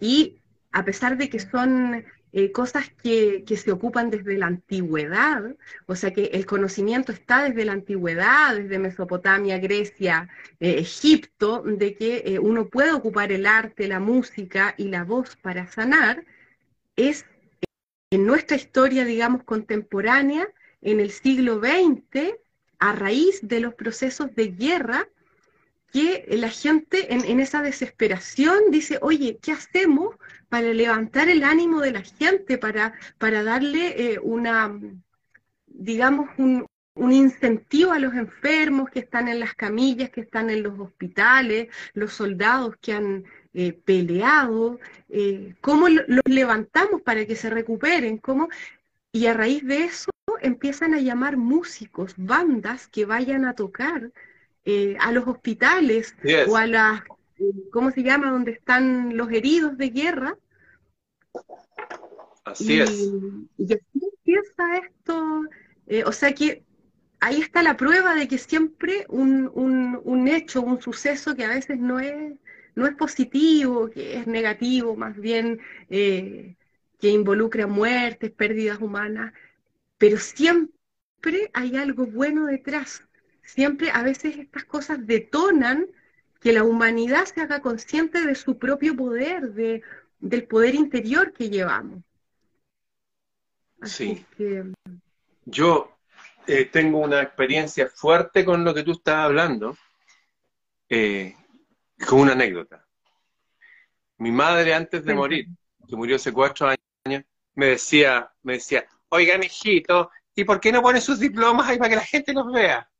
Y 0.00 0.40
a 0.72 0.84
pesar 0.84 1.16
de 1.16 1.28
que 1.28 1.38
son 1.38 2.04
eh, 2.32 2.52
cosas 2.52 2.90
que, 3.02 3.44
se 3.56 3.72
ocupan 3.72 4.10
desde 4.10 4.36
la 4.36 4.46
antigüedad, 4.46 5.56
o 5.86 5.96
sea 5.96 6.12
que 6.12 6.24
el 6.34 6.44
conocimiento 6.44 7.12
está 7.12 7.44
desde 7.44 7.64
la 7.64 7.72
antigüedad, 7.72 8.56
desde 8.56 8.78
Mesopotamia, 8.78 9.58
Grecia, 9.58 10.28
eh, 10.60 10.76
Egipto, 10.78 11.62
de 11.62 11.94
que 11.94 12.22
eh, 12.26 12.38
uno 12.38 12.68
puede 12.68 12.92
ocupar 12.92 13.32
el 13.32 13.46
arte, 13.46 13.88
la 13.88 14.00
música 14.00 14.74
y 14.76 14.88
la 14.88 15.04
voz 15.04 15.36
para 15.36 15.66
sanar, 15.66 16.24
es 16.96 17.24
en 18.10 18.26
nuestra 18.26 18.56
historia, 18.56 19.04
digamos, 19.04 19.44
contemporánea, 19.44 20.48
en 20.80 21.00
el 21.00 21.10
siglo 21.10 21.60
XX, 21.60 22.34
a 22.78 22.92
raíz 22.92 23.40
de 23.42 23.60
los 23.60 23.74
procesos 23.74 24.34
de 24.34 24.48
guerra, 24.48 25.08
que 25.92 26.26
la 26.28 26.50
gente 26.50 27.14
en, 27.14 27.40
esa 27.40 27.62
desesperación 27.62 28.70
dice, 28.70 28.98
oye, 29.00 29.38
¿qué 29.40 29.52
hacemos 29.52 30.14
para 30.48 30.72
levantar 30.72 31.28
el 31.28 31.42
ánimo 31.42 31.80
de 31.80 31.92
la 31.92 32.02
gente, 32.02 32.58
para, 32.58 32.94
para 33.18 33.42
darle 33.42 34.12
eh, 34.12 34.18
una, 34.22 34.78
digamos, 35.66 36.28
un, 36.38 36.66
incentivo 37.12 37.92
a 37.92 37.98
los 37.98 38.14
enfermos 38.14 38.90
que 38.90 39.00
están 39.00 39.28
en 39.28 39.38
las 39.40 39.54
camillas, 39.54 40.10
que 40.10 40.22
están 40.22 40.50
en 40.50 40.62
los 40.62 40.78
hospitales, 40.78 41.68
los 41.92 42.12
soldados 42.12 42.76
que 42.80 42.92
han 42.94 43.24
eh, 43.58 43.72
peleado, 43.72 44.78
eh, 45.08 45.54
cómo 45.62 45.88
los 45.88 46.20
levantamos 46.26 47.00
para 47.00 47.24
que 47.24 47.36
se 47.36 47.48
recuperen, 47.48 48.18
cómo, 48.18 48.50
y 49.12 49.26
a 49.26 49.32
raíz 49.32 49.64
de 49.64 49.84
eso 49.84 50.10
empiezan 50.42 50.92
a 50.92 51.00
llamar 51.00 51.38
músicos, 51.38 52.12
bandas 52.18 52.86
que 52.86 53.06
vayan 53.06 53.46
a 53.46 53.54
tocar 53.54 54.12
eh, 54.66 54.98
a 55.00 55.10
los 55.10 55.26
hospitales 55.26 56.14
o 56.48 56.56
a 56.58 56.66
las, 56.66 57.00
¿cómo 57.72 57.90
se 57.92 58.02
llama?, 58.02 58.30
donde 58.30 58.50
están 58.50 59.16
los 59.16 59.32
heridos 59.32 59.78
de 59.78 59.88
guerra. 59.88 60.36
Así 62.44 62.78
es. 62.78 63.10
Y 63.56 63.72
así 63.72 63.86
empieza 63.94 64.76
esto, 64.84 65.44
eh, 65.86 66.04
o 66.04 66.12
sea 66.12 66.34
que 66.34 66.62
ahí 67.20 67.40
está 67.40 67.62
la 67.62 67.78
prueba 67.78 68.14
de 68.14 68.28
que 68.28 68.36
siempre 68.36 69.06
un, 69.08 69.50
un, 69.54 70.28
hecho, 70.28 70.60
un 70.60 70.82
suceso 70.82 71.34
que 71.34 71.46
a 71.46 71.48
veces 71.48 71.78
no 71.78 72.00
es, 72.00 72.34
no 72.76 72.86
es 72.86 72.94
positivo, 72.94 73.90
que 73.90 74.18
es 74.18 74.26
negativo, 74.26 74.94
más 74.96 75.16
bien 75.16 75.60
eh, 75.88 76.54
que 77.00 77.08
involucra 77.08 77.66
muertes, 77.66 78.30
pérdidas 78.30 78.80
humanas, 78.80 79.32
pero 79.98 80.18
siempre 80.18 81.50
hay 81.54 81.76
algo 81.76 82.06
bueno 82.06 82.46
detrás. 82.46 83.02
Siempre 83.42 83.90
a 83.90 84.02
veces 84.02 84.36
estas 84.36 84.64
cosas 84.64 85.06
detonan 85.06 85.86
que 86.40 86.52
la 86.52 86.64
humanidad 86.64 87.24
se 87.24 87.40
haga 87.40 87.60
consciente 87.60 88.24
de 88.24 88.34
su 88.34 88.58
propio 88.58 88.94
poder, 88.94 89.52
de, 89.52 89.82
del 90.20 90.44
poder 90.44 90.74
interior 90.74 91.32
que 91.32 91.48
llevamos. 91.48 92.02
sí. 93.82 94.24
Yo 95.46 95.96
eh, 96.46 96.66
tengo 96.66 96.98
una 96.98 97.22
experiencia 97.22 97.88
fuerte 97.88 98.44
con 98.44 98.64
lo 98.64 98.74
que 98.74 98.82
tú 98.82 98.92
estás 98.92 99.16
hablando, 99.16 99.76
eh, 100.88 101.34
con 102.06 102.20
una 102.20 102.32
anécdota. 102.32 102.84
Mi 104.18 104.30
madre 104.30 104.74
antes 104.74 105.04
de 105.04 105.14
morir, 105.14 105.46
que 105.88 105.96
murió 105.96 106.16
hace 106.16 106.32
cuatro 106.32 106.68
años, 106.68 107.24
me 107.54 107.66
decía, 107.66 108.30
me 108.42 108.54
decía, 108.54 108.86
oiga, 109.08 109.36
hijito, 109.44 110.10
¿y 110.34 110.44
por 110.44 110.60
qué 110.60 110.72
no 110.72 110.82
pone 110.82 111.00
sus 111.00 111.18
diplomas 111.18 111.68
ahí 111.68 111.78
para 111.78 111.90
que 111.90 111.96
la 111.96 112.04
gente 112.04 112.32
los 112.32 112.50
vea? 112.52 112.90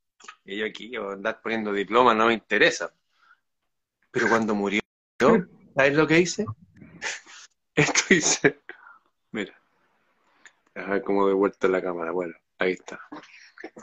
Y 0.45 0.59
yo 0.59 0.67
aquí, 0.67 0.91
yo 0.91 1.11
andar 1.11 1.41
poniendo 1.43 1.73
diplomas 1.73 2.17
no 2.17 2.27
me 2.27 2.35
interesa. 2.35 2.93
Pero 4.11 4.29
cuando 4.29 4.55
murió, 4.55 4.81
¿sabes 5.75 5.95
lo 5.95 6.07
que 6.07 6.21
hice? 6.21 6.47
Esto 7.75 8.15
hice. 8.15 8.61
Mira. 9.33 9.55
A 10.75 10.91
ver 10.91 11.03
cómo 11.03 11.27
de 11.27 11.35
vuelta 11.35 11.69
la 11.69 11.83
cámara. 11.83 12.13
Bueno. 12.13 12.35
Ahí 12.59 12.73
está. 12.73 12.99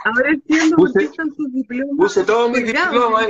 Ahora 0.06 0.30
entiendo 0.30 0.78
por 0.78 0.94
qué 0.94 1.06
están 1.06 1.34
sus 1.36 1.52
diplomas. 1.54 1.96
Puse 1.98 2.24
todos 2.24 2.50
mis 2.50 2.66
diplomas, 2.66 3.28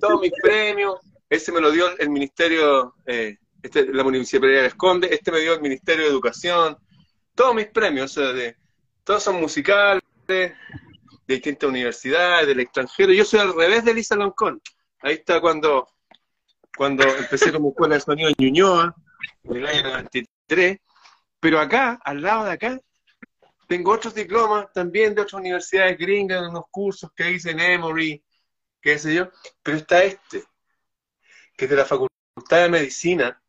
todos, 0.00 0.20
mis 0.20 0.32
premios. 0.42 1.00
Ese 1.28 1.52
me 1.52 1.60
lo 1.60 1.70
dio 1.70 1.96
el 1.98 2.10
Ministerio, 2.10 2.94
eh, 3.04 3.38
este, 3.62 3.86
la 3.92 4.04
Municipalidad 4.04 4.62
de 4.62 4.68
Esconde, 4.68 5.08
este 5.12 5.32
me 5.32 5.40
dio 5.40 5.54
el 5.54 5.60
Ministerio 5.60 6.04
de 6.04 6.10
Educación. 6.10 6.76
Todos 7.34 7.54
mis 7.54 7.66
premios, 7.66 8.16
o 8.16 8.22
sea, 8.22 8.32
de, 8.32 8.56
todos 9.02 9.22
son 9.22 9.40
musicales, 9.40 10.02
de 10.26 10.54
distintas 11.26 11.68
universidades, 11.68 12.46
del 12.46 12.60
extranjero. 12.60 13.12
Yo 13.12 13.24
soy 13.24 13.40
al 13.40 13.54
revés 13.54 13.84
de 13.84 13.94
Lisa 13.94 14.16
Loncón. 14.16 14.60
Ahí 15.00 15.14
está 15.14 15.40
cuando, 15.40 15.88
cuando 16.76 17.04
empecé 17.04 17.52
como 17.52 17.70
escuela 17.70 17.96
de 17.96 18.00
sonido 18.00 18.28
en 18.28 18.34
Ñuñoa, 18.38 18.94
en 19.44 19.56
el 19.56 19.66
año 19.66 19.82
93. 19.82 20.78
Pero 21.40 21.60
acá, 21.60 21.98
al 22.04 22.22
lado 22.22 22.44
de 22.44 22.52
acá, 22.52 22.80
tengo 23.66 23.92
otros 23.92 24.14
diplomas 24.14 24.72
también 24.72 25.14
de 25.14 25.22
otras 25.22 25.40
universidades 25.40 25.98
gringas, 25.98 26.48
unos 26.48 26.64
cursos 26.70 27.10
que 27.14 27.32
hice 27.32 27.50
en 27.50 27.60
Emory, 27.60 28.22
qué 28.80 28.98
sé 28.98 29.14
yo, 29.14 29.28
pero 29.62 29.78
está 29.78 30.04
este, 30.04 30.44
que 31.56 31.64
es 31.64 31.70
de 31.70 31.76
la 31.76 31.84
Facultad 31.84 32.62
de 32.62 32.68
Medicina 32.68 33.42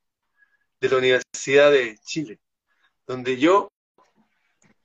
de 0.80 0.90
la 0.90 0.98
Universidad 0.98 1.72
de 1.72 1.98
Chile, 2.00 2.40
donde 3.06 3.38
yo, 3.38 3.72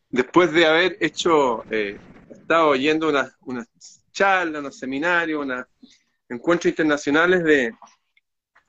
después 0.08 0.52
de 0.52 0.66
haber 0.66 0.96
hecho, 1.00 1.64
eh, 1.70 1.98
estado 2.30 2.68
oyendo 2.68 3.08
unas 3.08 3.36
una 3.42 3.66
charlas, 4.10 4.60
unos 4.60 4.78
seminarios, 4.78 5.42
unos 5.42 5.66
encuentros 6.28 6.70
internacionales 6.70 7.44
de 7.44 7.74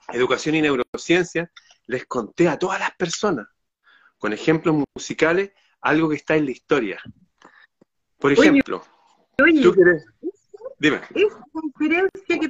educación 0.10 0.56
y 0.56 0.62
neurociencia, 0.62 1.52
les 1.88 2.06
conté 2.06 2.48
a 2.48 2.58
todas 2.58 2.80
las 2.80 2.96
personas, 2.96 3.48
con 4.18 4.34
ejemplos 4.34 4.84
musicales, 4.96 5.52
algo 5.82 6.10
que 6.10 6.16
está 6.16 6.36
en 6.36 6.46
la 6.46 6.52
historia. 6.52 7.02
Por 8.18 8.32
ejemplo, 8.32 8.84
oye, 9.42 9.62
¿tú 9.62 9.74
quieres? 9.74 10.06
Dime. 10.80 11.02
Esa 11.14 11.46
conferencia 11.52 12.40
que 12.40 12.50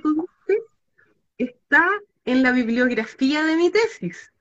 está 1.37 1.87
en 2.25 2.43
la 2.43 2.51
bibliografía 2.51 3.43
de 3.43 3.55
mi 3.55 3.69
tesis. 3.69 4.31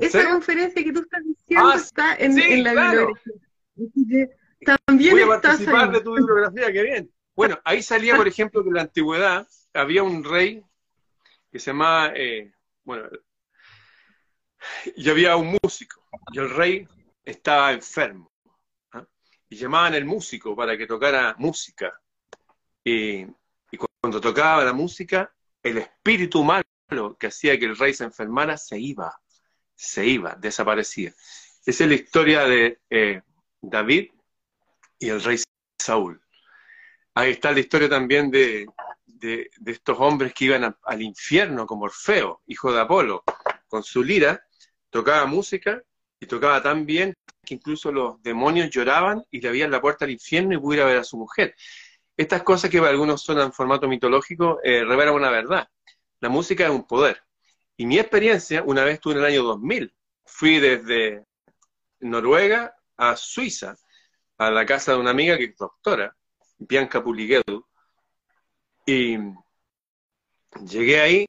Esa 0.00 0.30
conferencia 0.30 0.82
que 0.82 0.92
tú 0.92 1.00
estás 1.00 1.22
diciendo 1.24 1.68
ah, 1.68 1.76
está 1.76 2.14
en, 2.16 2.64
la 2.64 2.72
bibliografía. 2.72 4.28
también 4.86 5.12
Voy 5.12 5.22
a 5.22 5.40
participar 5.40 5.92
de 5.92 6.00
tu 6.00 6.14
bibliografía, 6.14 6.72
qué 6.72 6.82
bien. 6.82 7.12
Bueno, 7.34 7.58
ahí 7.64 7.82
salía, 7.82 8.16
por 8.16 8.28
ejemplo, 8.28 8.62
que 8.62 8.68
en 8.68 8.74
la 8.74 8.82
antigüedad 8.82 9.46
había 9.74 10.02
un 10.02 10.24
rey 10.24 10.64
que 11.50 11.58
se 11.58 11.72
llamaba, 11.72 12.12
eh, 12.14 12.52
bueno, 12.84 13.08
y 14.96 15.10
había 15.10 15.36
un 15.36 15.58
músico, 15.62 16.06
y 16.32 16.38
el 16.38 16.50
rey 16.50 16.88
estaba 17.24 17.72
enfermo 17.72 18.32
y 19.52 19.56
llamaban 19.56 19.92
el 19.92 20.06
músico 20.06 20.56
para 20.56 20.78
que 20.78 20.86
tocara 20.86 21.34
música. 21.38 22.00
Y, 22.82 23.26
cuando 24.00 24.20
tocaba 24.20 24.64
la 24.64 24.72
música, 24.72 25.32
el 25.62 25.78
espíritu 25.78 26.44
malo 26.44 26.64
que 27.18 27.28
hacía 27.28 27.58
que 27.58 27.66
el 27.66 27.76
rey 27.76 27.94
se 27.94 28.04
enfermara 28.04 28.56
se 28.56 28.78
iba, 28.78 29.20
se 29.74 30.06
iba, 30.06 30.34
desaparecía. 30.34 31.12
Esa 31.64 31.84
es 31.84 31.88
la 31.88 31.94
historia 31.94 32.44
de 32.44 32.80
eh, 32.90 33.22
David 33.60 34.10
y 34.98 35.08
el 35.08 35.22
rey 35.22 35.38
Saúl. 35.78 36.20
Ahí 37.14 37.32
está 37.32 37.52
la 37.52 37.60
historia 37.60 37.88
también 37.88 38.30
de, 38.30 38.66
de, 39.06 39.50
estos 39.66 39.96
hombres 40.00 40.32
que 40.34 40.46
iban 40.46 40.76
al 40.82 41.02
infierno, 41.02 41.66
como 41.66 41.84
Orfeo, 41.84 42.42
hijo 42.46 42.72
de 42.72 42.80
Apolo, 42.80 43.22
con 43.68 43.82
su 43.82 44.02
lira, 44.02 44.44
tocaba 44.90 45.26
música 45.26 45.82
y 46.18 46.26
tocaba 46.26 46.62
tan 46.62 46.84
bien 46.86 47.14
que 47.44 47.54
incluso 47.54 47.92
los 47.92 48.22
demonios 48.22 48.70
lloraban 48.70 49.24
y 49.30 49.40
le 49.40 49.48
abrían 49.48 49.70
la 49.70 49.80
puerta 49.80 50.04
al 50.04 50.10
infierno 50.10 50.54
y 50.54 50.58
pudiera 50.58 50.86
ver 50.86 50.98
a 50.98 51.04
su 51.04 51.16
mujer. 51.16 51.54
Estas 52.22 52.44
cosas 52.44 52.70
que 52.70 52.78
para 52.78 52.92
algunos 52.92 53.20
son 53.20 53.40
en 53.40 53.52
formato 53.52 53.88
mitológico 53.88 54.60
eh, 54.62 54.84
revelan 54.84 55.14
una 55.14 55.28
verdad. 55.28 55.68
La 56.20 56.28
música 56.28 56.62
es 56.62 56.70
un 56.70 56.86
poder. 56.86 57.20
Y 57.76 57.84
mi 57.84 57.98
experiencia, 57.98 58.62
una 58.62 58.84
vez 58.84 59.00
tuve 59.00 59.14
en 59.14 59.18
el 59.18 59.24
año 59.24 59.42
2000, 59.42 59.92
fui 60.24 60.60
desde 60.60 61.26
Noruega 61.98 62.76
a 62.96 63.16
Suiza, 63.16 63.74
a 64.38 64.52
la 64.52 64.64
casa 64.64 64.92
de 64.92 64.98
una 64.98 65.10
amiga 65.10 65.36
que 65.36 65.46
es 65.46 65.56
doctora, 65.56 66.14
Bianca 66.58 67.02
Puliguedu, 67.02 67.66
y 68.86 69.18
llegué 70.64 71.00
ahí 71.00 71.26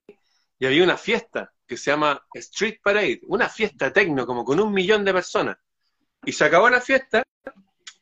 y 0.60 0.66
había 0.68 0.84
una 0.84 0.98
fiesta 0.98 1.52
que 1.66 1.76
se 1.76 1.90
llama 1.90 2.24
Street 2.36 2.78
Parade, 2.84 3.22
una 3.24 3.50
fiesta 3.50 3.92
tecno, 3.92 4.28
como 4.28 4.46
con 4.46 4.60
un 4.60 4.72
millón 4.72 5.04
de 5.04 5.14
personas. 5.14 5.58
Y 6.24 6.34
se 6.34 6.46
acabó 6.46 6.70
la 6.70 6.82
fiesta 6.82 7.24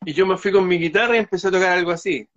y 0.04 0.12
yo 0.12 0.26
me 0.26 0.36
fui 0.36 0.52
con 0.52 0.68
mi 0.68 0.78
guitarra 0.78 1.16
y 1.16 1.20
empecé 1.20 1.48
a 1.48 1.52
tocar 1.52 1.70
algo 1.78 1.90
así. 1.90 2.28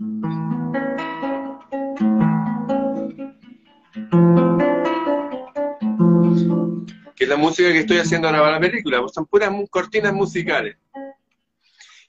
Que 7.25 7.31
es 7.31 7.37
la 7.37 7.37
música 7.37 7.71
que 7.71 7.79
estoy 7.79 7.97
haciendo 7.97 8.27
ahora 8.27 8.39
para 8.39 8.51
la 8.53 8.59
película, 8.59 8.99
pues 8.99 9.13
son 9.13 9.25
puras 9.25 9.51
cortinas 9.69 10.13
musicales. 10.13 10.77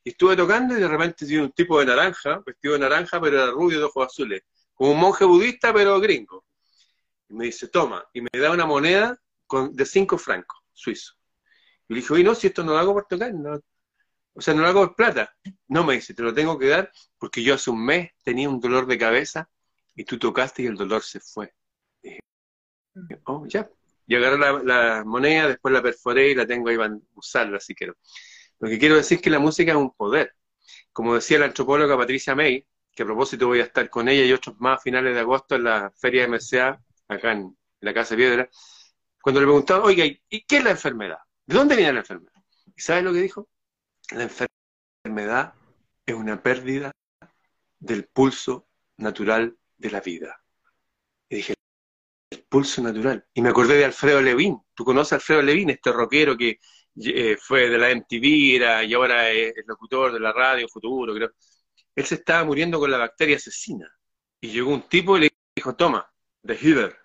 Y 0.05 0.11
estuve 0.11 0.37
tocando 0.37 0.77
y 0.77 0.81
de 0.81 0.89
repente 0.89 1.25
vi 1.25 1.37
un 1.39 1.53
tipo 1.53 1.81
de 1.81 1.87
naranja, 1.87 2.43
vestido 2.45 2.75
de 2.75 2.81
naranja, 2.81 3.21
pero 3.21 3.43
era 3.43 3.51
rubio 3.51 3.79
de 3.79 3.85
ojos 3.85 4.07
azules. 4.07 4.43
Como 4.75 4.93
un 4.93 5.01
monje 5.01 5.25
budista, 5.25 5.73
pero 5.73 5.99
gringo 6.01 6.45
y 7.29 7.35
me 7.35 7.47
dice, 7.47 7.69
toma, 7.69 8.05
y 8.13 8.21
me 8.21 8.29
da 8.33 8.51
una 8.51 8.67
moneda 8.67 9.19
con, 9.47 9.75
de 9.75 9.85
cinco 9.87 10.19
francos 10.19 10.59
suizos. 10.73 11.19
Y 11.89 11.95
le 11.95 12.01
dije, 12.01 12.13
oye, 12.13 12.25
no, 12.25 12.35
si 12.35 12.49
esto 12.49 12.65
no 12.65 12.73
lo 12.73 12.79
hago 12.79 12.93
por 12.93 13.07
tocar, 13.07 13.33
no. 13.35 13.61
o 14.35 14.41
sea, 14.41 14.55
no 14.55 14.63
lo 14.63 14.69
hago 14.69 14.87
por 14.87 14.97
plata. 14.97 15.35
No, 15.69 15.85
me 15.85 15.95
dice, 15.95 16.15
te 16.15 16.23
lo 16.23 16.35
tengo 16.35 16.59
que 16.59 16.69
dar 16.69 16.91
porque 17.19 17.43
yo 17.43 17.55
hace 17.55 17.71
un 17.71 17.85
mes 17.85 18.11
tenía 18.23 18.49
un 18.49 18.61
dolor 18.61 18.87
de 18.87 18.99
cabeza 18.99 19.49
y 19.95 20.05
tú 20.05 20.19
tocaste 20.19 20.63
y 20.63 20.67
el 20.67 20.77
dolor 20.77 21.03
se 21.03 21.21
fue. 21.21 21.55
Y 22.03 22.19
dije, 22.95 23.21
oh, 23.25 23.47
ya. 23.47 23.69
Y 24.07 24.15
agarré 24.15 24.39
la, 24.65 25.05
moneda, 25.05 25.49
después 25.49 25.73
la 25.73 25.83
perforé 25.83 26.31
y 26.31 26.35
la 26.35 26.47
tengo 26.47 26.69
ahí 26.69 26.77
para 26.77 26.97
usarla 27.15 27.61
si 27.61 27.75
quiero. 27.75 27.97
Lo 28.61 28.69
que 28.69 28.79
quiero 28.79 28.97
decir 28.97 29.17
es 29.17 29.23
que 29.23 29.31
la 29.31 29.39
música 29.39 29.73
es 29.73 29.77
un 29.77 29.93
poder. 29.95 30.35
Como 30.93 31.15
decía 31.15 31.39
la 31.39 31.47
antropóloga 31.47 31.97
Patricia 31.97 32.35
May, 32.35 32.67
que 32.93 33.03
a 33.03 33.07
propósito 33.07 33.47
voy 33.47 33.61
a 33.61 33.65
estar 33.65 33.91
con 33.91 34.09
ella 34.09 34.25
y 34.25 34.33
otros 34.33 34.57
más 34.59 34.79
a 34.79 34.83
finales 34.83 35.15
de 35.15 35.21
agosto 35.21 35.57
en 35.57 35.65
la 35.65 35.91
feria 35.91 36.23
de 36.23 36.29
MCA 36.29 36.81
acá 37.09 37.33
en 37.33 37.57
la 37.81 37.95
Casa 37.95 38.15
de 38.15 38.17
Piedra, 38.17 38.51
cuando 39.21 39.41
le 39.41 39.47
preguntaban, 39.47 39.85
oiga, 39.85 40.05
¿y 40.05 40.45
qué 40.47 40.59
es 40.59 40.65
la 40.65 40.71
enfermedad? 40.71 41.19
¿De 41.45 41.55
dónde 41.57 41.77
viene 41.77 41.93
la 41.93 42.01
enfermedad? 42.01 42.43
¿Y 42.75 42.81
sabes 42.81 43.05
lo 43.05 43.13
que 43.13 43.21
dijo? 43.21 43.49
La 44.13 44.23
enfermedad 44.23 45.55
es 46.07 46.15
una 46.15 46.43
pérdida 46.43 46.93
del 47.79 48.07
pulso 48.07 48.69
natural 48.97 49.57
de 49.77 49.91
la 49.91 50.01
vida. 50.01 50.43
Y 51.29 51.37
dije, 51.37 51.55
pulso 52.49 52.83
natural. 52.83 53.25
Y 53.35 53.43
me 53.43 53.51
acordé 53.51 53.77
de 53.77 53.85
Alfredo 53.85 54.21
Levín. 54.21 54.59
¿Tú 54.75 54.85
conoces 54.85 55.13
a 55.13 55.17
Alfredo 55.17 55.43
Levín, 55.43 55.71
este 55.71 55.93
rockero 55.93 56.37
que 56.37 56.59
eh, 57.05 57.37
fue 57.41 57.69
de 57.69 57.79
la 57.79 57.91
MTV 57.91 58.25
y 58.87 58.95
ahora 58.95 59.31
es, 59.31 59.55
locutor 59.67 60.13
de 60.13 60.21
la 60.21 60.33
radio 60.33 60.67
Futuro, 60.69 61.15
creo? 61.15 61.31
él 61.95 62.05
se 62.05 62.17
estaba 62.17 62.45
muriendo 62.45 62.79
con 62.79 62.91
la 62.91 62.99
bacteria 62.99 63.37
asesina. 63.37 63.91
Y 64.41 64.49
llegó 64.51 64.71
un 64.71 64.83
tipo 64.83 65.17
y 65.17 65.23
le 65.23 65.31
dijo, 65.55 65.75
toma, 65.75 66.07
The 66.45 66.55
Healer, 66.55 66.97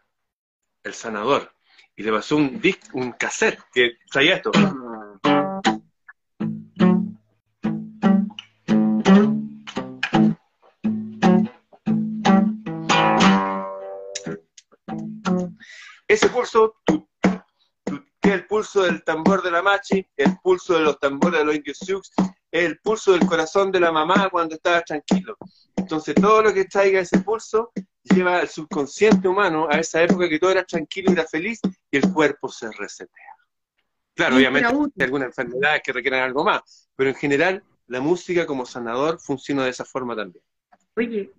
el 0.83 0.93
sanador. 0.93 1.53
Y 1.95 2.03
le 2.03 2.11
pasó 2.11 2.35
un 2.35 2.59
disc, 2.59 2.93
un 2.93 3.13
cassette 3.13 3.59
que 3.73 3.93
traía 4.11 4.35
esto. 4.35 4.51
Ese 16.11 16.27
pulso, 16.27 16.75
que 16.85 18.29
es 18.29 18.33
el 18.33 18.45
pulso 18.45 18.81
del 18.81 19.01
tambor 19.01 19.41
de 19.41 19.49
la 19.49 19.61
machi, 19.61 20.05
el 20.17 20.37
pulso 20.43 20.73
de 20.73 20.81
los 20.81 20.99
tambores 20.99 21.39
de 21.39 21.45
los 21.45 21.55
indios 21.55 21.77
Sioux, 21.77 22.01
el 22.51 22.79
pulso 22.79 23.13
del 23.13 23.25
corazón 23.25 23.71
de 23.71 23.79
la 23.79 23.93
mamá 23.93 24.27
cuando 24.29 24.55
estaba 24.55 24.81
tranquilo. 24.81 25.37
Entonces, 25.73 26.13
todo 26.15 26.43
lo 26.43 26.53
que 26.53 26.65
traiga 26.65 26.99
ese 26.99 27.19
pulso 27.19 27.71
lleva 28.03 28.39
al 28.39 28.49
subconsciente 28.49 29.25
humano 29.25 29.69
a 29.69 29.79
esa 29.79 30.03
época 30.03 30.27
que 30.27 30.37
todo 30.37 30.51
era 30.51 30.65
tranquilo 30.65 31.11
y 31.11 31.13
era 31.13 31.25
feliz 31.25 31.61
y 31.89 31.95
el 31.95 32.11
cuerpo 32.11 32.49
se 32.49 32.69
resetea. 32.73 33.33
Claro, 34.13 34.35
obviamente 34.35 34.67
hay 34.67 35.05
algunas 35.05 35.27
enfermedades 35.27 35.81
que 35.81 35.93
requieren 35.93 36.23
algo 36.23 36.43
más, 36.43 36.89
pero 36.97 37.09
en 37.09 37.15
general 37.15 37.63
la 37.87 38.01
música 38.01 38.45
como 38.45 38.65
sanador 38.65 39.17
funciona 39.21 39.63
de 39.63 39.69
esa 39.69 39.85
forma 39.85 40.13
también. 40.13 40.43
Oye, 40.97 41.31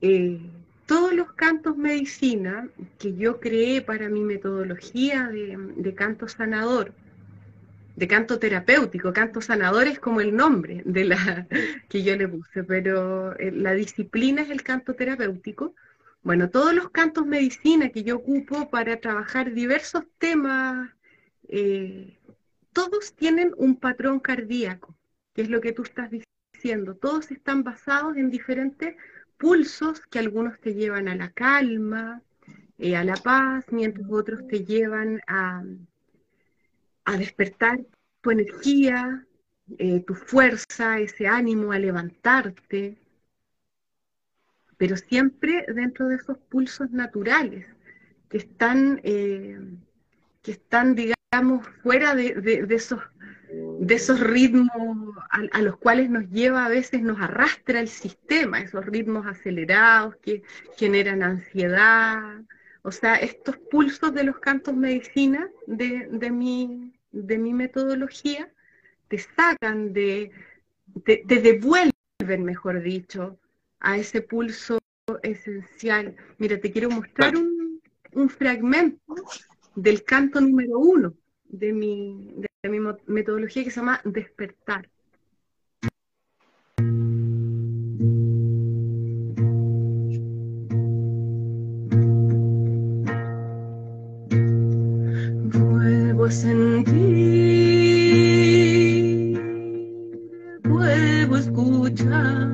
eh, 0.00 0.40
todos 0.86 1.14
los 1.14 1.32
cantos 1.32 1.76
medicina 1.76 2.68
que 2.98 3.14
yo 3.14 3.40
creé 3.40 3.80
para 3.80 4.08
mi 4.08 4.20
metodología 4.20 5.28
de, 5.28 5.94
canto 5.94 6.28
sanador, 6.28 6.92
de 7.96 8.08
canto 8.08 8.38
terapéutico, 8.38 9.12
canto 9.12 9.40
sanador 9.40 9.86
es 9.86 9.98
como 9.98 10.20
el 10.20 10.36
nombre 10.36 10.82
de 10.84 11.04
la 11.04 11.46
que 11.88 12.02
yo 12.02 12.16
le 12.16 12.28
puse, 12.28 12.64
pero 12.64 13.38
eh, 13.38 13.50
la 13.50 13.72
disciplina 13.72 14.42
es 14.42 14.50
el 14.50 14.62
canto 14.62 14.94
terapéutico. 14.94 15.74
Bueno, 16.22 16.48
todos 16.48 16.74
los 16.74 16.90
cantos 16.90 17.26
medicina 17.26 17.90
que 17.90 18.02
yo 18.02 18.16
ocupo 18.16 18.70
para 18.70 18.98
trabajar 18.98 19.52
diversos 19.52 20.04
temas, 20.18 20.90
eh, 21.48 22.18
todos 22.72 23.14
tienen 23.14 23.52
un 23.56 23.76
patrón 23.76 24.20
cardíaco, 24.20 24.94
que 25.34 25.42
es 25.42 25.50
lo 25.50 25.60
que 25.60 25.72
tú 25.72 25.82
estás 25.82 26.10
diciendo. 26.10 26.94
Todos 26.94 27.30
están 27.30 27.62
basados 27.62 28.16
en 28.16 28.30
diferentes 28.30 28.96
pulsos 29.36 30.00
que 30.06 30.18
algunos 30.18 30.60
te 30.60 30.74
llevan 30.74 31.08
a 31.08 31.14
la 31.14 31.30
calma, 31.30 32.22
eh, 32.78 32.96
a 32.96 33.04
la 33.04 33.16
paz, 33.16 33.64
mientras 33.70 34.06
otros 34.10 34.46
te 34.48 34.64
llevan 34.64 35.20
a, 35.26 35.62
despertar 37.18 37.80
tu 38.20 38.30
energía, 38.30 39.26
eh, 39.78 40.00
tu 40.06 40.14
fuerza, 40.14 40.98
ese 40.98 41.26
ánimo 41.26 41.72
a 41.72 41.78
levantarte, 41.78 42.98
pero 44.76 44.96
siempre 44.96 45.64
dentro 45.68 46.08
de 46.08 46.16
esos 46.16 46.38
pulsos 46.38 46.90
naturales 46.90 47.66
que 48.28 48.38
están, 48.38 49.00
eh, 49.04 49.60
que 50.42 50.52
están 50.52 50.94
digamos, 50.94 51.66
fuera 51.82 52.14
de 52.14 52.66
esos 52.70 53.00
de 53.78 53.94
esos 53.94 54.20
ritmos 54.20 54.68
a, 55.30 55.62
los 55.62 55.76
cuales 55.76 56.10
nos 56.10 56.28
lleva 56.30 56.64
a 56.64 56.68
veces, 56.68 57.02
nos 57.02 57.20
arrastra 57.20 57.80
el 57.80 57.88
sistema, 57.88 58.60
esos 58.60 58.86
ritmos 58.86 59.26
acelerados 59.26 60.16
que 60.16 60.42
generan 60.76 61.22
ansiedad. 61.22 62.42
O 62.82 62.92
sea, 62.92 63.16
estos 63.16 63.56
pulsos 63.56 64.14
de 64.14 64.24
los 64.24 64.38
cantos 64.38 64.74
medicina 64.74 65.48
de, 65.66 66.08
de, 66.10 66.30
mi, 66.30 66.92
de 67.12 67.38
mi 67.38 67.52
metodología 67.52 68.52
te 69.08 69.18
sacan 69.18 69.92
de, 69.92 70.30
te, 71.04 71.24
devuelven, 71.26 72.44
mejor 72.44 72.82
dicho, 72.82 73.38
a 73.80 73.96
ese 73.96 74.22
pulso 74.22 74.78
esencial. 75.22 76.16
Mira, 76.38 76.58
te 76.60 76.70
quiero 76.70 76.90
mostrar 76.90 77.36
un, 77.36 77.80
un 78.12 78.30
fragmento 78.30 79.14
del 79.74 80.04
canto 80.04 80.40
número 80.40 80.78
uno 80.78 81.14
de 81.48 81.72
mi, 81.72 82.32
de 82.36 82.48
mi 82.68 82.78
metodología 83.06 83.64
que 83.64 83.70
se 83.70 83.80
llama 83.80 84.00
despertar. 84.04 84.88
Vuelvo 95.52 96.24
a 96.24 96.30
sentir, 96.30 97.04
vuelvo 100.62 101.34
a 101.34 101.38
escuchar, 101.38 102.48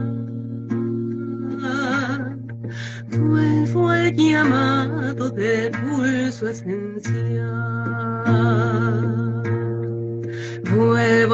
vuelvo 3.18 3.88
al 3.88 4.14
llamado 4.16 5.31
del 5.31 5.70
pulso 5.70 6.49
esencial 6.49 7.19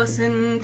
vuelvo 0.07 0.56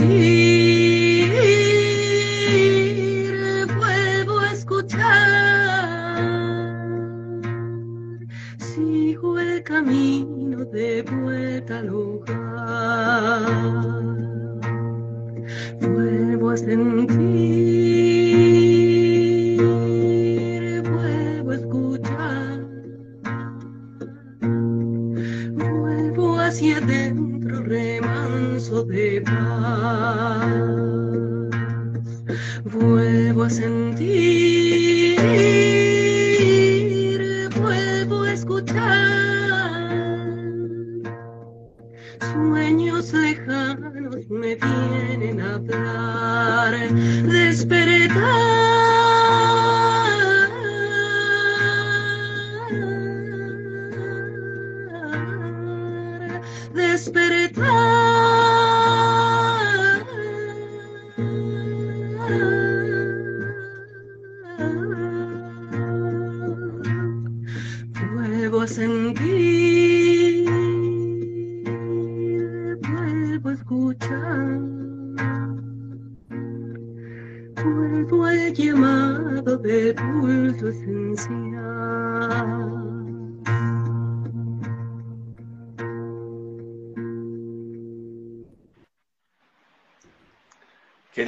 Sueños 42.30 43.12
lejanos 43.12 44.28
me 44.28 44.54
vienen 44.56 45.40
a 45.40 45.54
hablar, 45.54 46.92
despertar. 47.24 48.81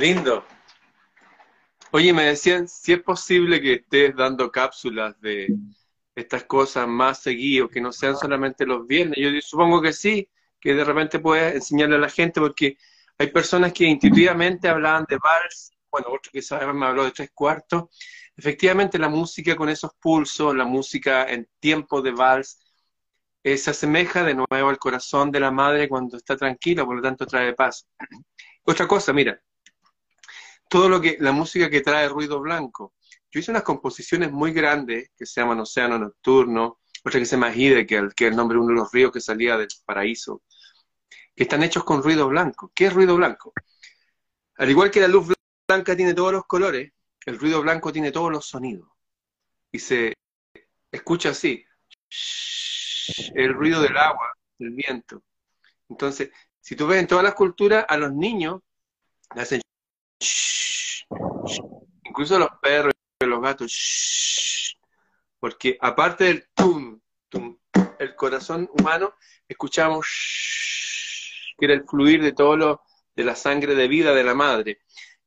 Lindo. 0.05 0.45
Oye, 1.93 2.13
me 2.13 2.25
decían 2.25 2.69
si 2.69 2.93
es 2.93 3.03
posible 3.03 3.59
que 3.59 3.75
estés 3.75 4.15
dando 4.15 4.51
cápsulas 4.51 5.19
de 5.23 5.49
estas 6.15 6.45
cosas 6.45 6.87
más 6.87 7.23
seguidos, 7.23 7.71
que 7.71 7.81
no 7.81 7.91
sean 7.91 8.15
solamente 8.15 8.67
los 8.67 8.87
viernes. 8.87 9.19
Yo 9.19 9.31
supongo 9.41 9.81
que 9.81 9.95
sí, 9.95 10.29
que 10.61 10.75
de 10.75 10.85
repente 10.85 11.21
puedes 11.21 11.55
enseñarle 11.55 11.97
a 11.97 12.01
la 12.01 12.11
gente, 12.11 12.39
porque 12.39 12.77
hay 13.17 13.29
personas 13.29 13.73
que 13.73 13.85
intuitivamente 13.85 14.69
hablaban 14.69 15.07
de 15.09 15.17
vals, 15.17 15.73
bueno, 15.91 16.09
otro 16.09 16.31
que 16.31 16.43
sabe 16.43 16.71
me 16.75 16.85
habló 16.85 17.05
de 17.05 17.13
tres 17.13 17.31
cuartos, 17.33 17.85
efectivamente 18.37 18.99
la 18.99 19.09
música 19.09 19.57
con 19.57 19.71
esos 19.71 19.93
pulsos, 19.99 20.55
la 20.55 20.67
música 20.67 21.25
en 21.33 21.49
tiempo 21.61 22.03
de 22.03 22.11
vals, 22.11 22.59
eh, 23.43 23.57
se 23.57 23.71
asemeja 23.71 24.23
de 24.23 24.35
nuevo 24.35 24.69
al 24.69 24.79
corazón 24.79 25.31
de 25.31 25.41
la 25.41 25.51
madre 25.51 25.89
cuando 25.89 26.19
está 26.19 26.37
tranquila, 26.37 26.85
por 26.85 26.97
lo 26.97 27.03
tanto 27.03 27.27
trae 27.27 27.55
paz. 27.55 27.87
Otra 28.65 28.87
cosa, 28.87 29.13
mira, 29.13 29.41
todo 30.75 30.89
lo 30.89 31.01
que, 31.01 31.17
la 31.21 31.31
música 31.31 31.71
que 31.71 31.83
trae 31.83 32.09
ruido 32.09 32.41
blanco. 32.41 32.95
Yo 33.31 33.39
hice 33.39 33.53
unas 33.53 33.63
composiciones 33.63 34.33
muy 34.33 34.53
grandes 34.53 35.13
que 35.17 35.25
se 35.25 35.41
llaman 35.41 35.61
Océano 35.61 36.01
Nocturno, 36.01 36.81
otra 37.05 37.21
que 37.21 37.27
se 37.27 37.37
llama 37.37 37.55
Hide, 37.55 37.87
que, 37.87 37.99
es 37.99 38.13
el 38.19 38.35
nombre 38.35 38.57
de 38.57 38.65
uno 38.65 38.75
de 38.75 38.81
los 38.81 38.91
ríos 38.91 39.13
que 39.13 39.21
salía 39.21 39.57
del 39.57 39.69
paraíso, 39.85 40.43
que 41.33 41.45
están 41.45 41.63
hechos 41.63 41.85
con 41.85 42.03
ruido 42.03 42.27
blanco. 42.27 42.73
¿Qué 42.75 42.87
es 42.87 42.93
ruido 42.93 43.15
blanco? 43.15 43.53
Al 44.57 44.69
igual 44.69 44.91
que 44.91 44.99
la 44.99 45.07
luz 45.07 45.33
blanca 45.69 45.95
tiene 45.95 46.13
todos 46.13 46.33
los 46.33 46.45
colores, 46.45 46.93
el 47.25 47.39
ruido 47.39 47.63
blanco 47.63 47.93
tiene 47.93 48.11
todos 48.11 48.33
los 48.33 48.45
sonidos. 48.45 48.89
Y 49.71 49.79
se 49.79 50.13
escucha 50.91 51.29
así, 51.29 51.65
el 53.37 53.55
ruido 53.55 53.81
del 53.81 53.97
agua, 53.97 54.33
del 54.59 54.71
viento. 54.71 55.23
Entonces, 55.89 56.31
si 56.61 56.75
tú 56.75 56.89
ves 56.89 56.99
en 56.99 57.07
todas 57.07 57.23
las 57.23 57.35
culturas, 57.35 57.87
a 57.89 57.97
los 57.97 58.13
niños 58.13 58.61
le 59.37 59.43
hacen 59.43 59.61
incluso 62.05 62.39
los 62.39 62.51
perros 62.63 62.93
y 63.21 63.27
los 63.27 63.41
gatos, 63.41 64.77
porque 65.41 65.77
aparte 65.81 66.25
del 66.25 66.49
tum, 66.55 67.01
el 67.99 68.15
corazón 68.15 68.69
humano, 68.79 69.15
escuchamos 69.49 70.07
que 71.59 71.67
era 71.67 71.75
el 71.75 71.85
fluir 71.85 72.23
de 72.23 72.33
todo 72.33 72.57
lo, 72.57 72.83
de 73.15 73.25
la 73.25 73.37
sangre 73.37 73.75
de 73.75 73.89
vida 73.89 74.15
de 74.15 74.25
la 74.25 74.35
madre. 74.35 74.81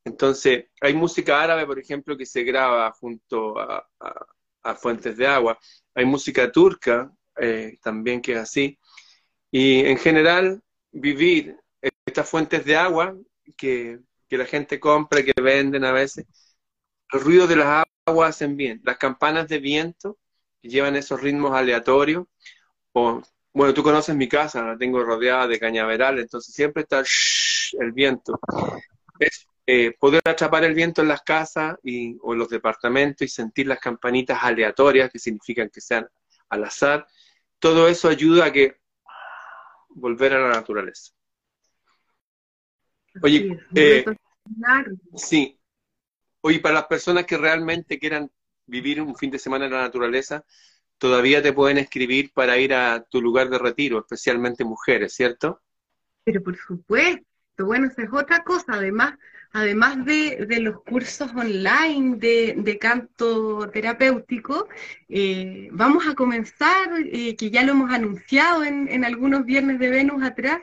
Entonces, 0.04 0.66
hay 0.80 0.94
música 0.94 1.42
árabe, 1.42 1.66
por 1.66 1.78
ejemplo, 1.78 2.16
que 2.16 2.26
se 2.26 2.42
graba 2.42 2.90
junto 2.92 3.58
a, 3.58 3.86
fuentes 4.76 5.16
de 5.16 5.26
agua. 5.26 5.58
Hay 5.94 6.04
música 6.04 6.52
turca 6.52 7.10
eh, 7.40 7.78
también 7.82 8.20
que 8.20 8.32
es 8.32 8.38
así. 8.38 8.78
Y 9.50 9.80
en 9.86 9.96
general, 9.96 10.62
vivir 10.90 11.56
estas 12.04 12.28
fuentes 12.28 12.64
de 12.64 12.76
agua 12.76 13.16
que, 13.56 13.98
la 14.36 14.44
gente 14.44 14.78
compra, 14.78 15.22
que 15.22 15.32
venden 15.40 15.84
a 15.84 15.92
veces, 15.92 16.26
los 17.12 17.22
ruidos 17.24 17.48
de 17.48 17.56
las 17.56 17.84
aguas 18.04 18.30
hacen 18.30 18.56
bien. 18.56 18.80
Las 18.84 18.98
campanas 18.98 19.48
de 19.48 19.58
viento 19.58 20.18
que 20.60 20.68
llevan 20.68 20.96
esos 20.96 21.20
ritmos 21.20 21.52
aleatorios. 21.52 22.26
O, 22.92 23.22
bueno, 23.52 23.74
tú 23.74 23.82
conoces 23.82 24.14
mi 24.14 24.28
casa, 24.28 24.62
la 24.62 24.76
tengo 24.76 25.02
rodeada 25.02 25.46
de 25.46 25.58
cañaveral, 25.58 26.18
entonces 26.18 26.54
siempre 26.54 26.82
está 26.82 27.02
el 27.80 27.92
viento. 27.92 28.38
Es 29.18 29.46
eh, 29.66 29.94
poder 29.98 30.22
atrapar 30.24 30.64
el 30.64 30.74
viento 30.74 31.02
en 31.02 31.08
las 31.08 31.22
casas 31.22 31.76
o 32.22 32.32
en 32.32 32.38
los 32.38 32.48
departamentos 32.48 33.22
y 33.22 33.28
sentir 33.28 33.66
las 33.66 33.80
campanitas 33.80 34.38
aleatorias, 34.42 35.10
que 35.10 35.18
significan 35.18 35.70
que 35.70 35.80
sean 35.80 36.08
al 36.50 36.64
azar. 36.64 37.06
Todo 37.58 37.88
eso 37.88 38.08
ayuda 38.08 38.46
a 38.46 38.52
que 38.52 38.76
volver 39.90 40.34
a 40.34 40.40
la 40.40 40.50
naturaleza. 40.50 41.12
Oye, 43.22 43.58
eh, 43.74 44.04
sí. 45.14 45.58
Oye, 46.40 46.60
para 46.60 46.76
las 46.76 46.86
personas 46.86 47.26
que 47.26 47.36
realmente 47.36 47.98
quieran 47.98 48.30
vivir 48.66 49.00
un 49.00 49.16
fin 49.16 49.30
de 49.30 49.38
semana 49.38 49.66
en 49.66 49.72
la 49.72 49.82
naturaleza, 49.82 50.44
todavía 50.98 51.42
te 51.42 51.52
pueden 51.52 51.78
escribir 51.78 52.32
para 52.32 52.58
ir 52.58 52.74
a 52.74 53.04
tu 53.04 53.20
lugar 53.20 53.48
de 53.48 53.58
retiro, 53.58 53.98
especialmente 53.98 54.64
mujeres, 54.64 55.14
¿cierto? 55.14 55.62
Pero 56.24 56.42
por 56.42 56.56
supuesto, 56.56 57.27
bueno, 57.66 57.86
esa 57.88 58.02
es 58.02 58.12
otra 58.12 58.44
cosa. 58.44 58.74
Además, 58.74 59.14
además 59.52 60.04
de, 60.04 60.46
los 60.60 60.82
cursos 60.82 61.30
online 61.34 62.16
de, 62.16 62.78
canto 62.80 63.68
terapéutico, 63.70 64.68
eh, 65.08 65.68
vamos 65.72 66.06
a 66.06 66.14
comenzar, 66.14 66.88
eh, 67.12 67.36
que 67.36 67.50
ya 67.50 67.62
lo 67.62 67.72
hemos 67.72 67.90
anunciado 67.90 68.64
en, 68.64 69.04
algunos 69.04 69.44
viernes 69.44 69.78
de 69.78 69.90
Venus 69.90 70.22
atrás, 70.22 70.60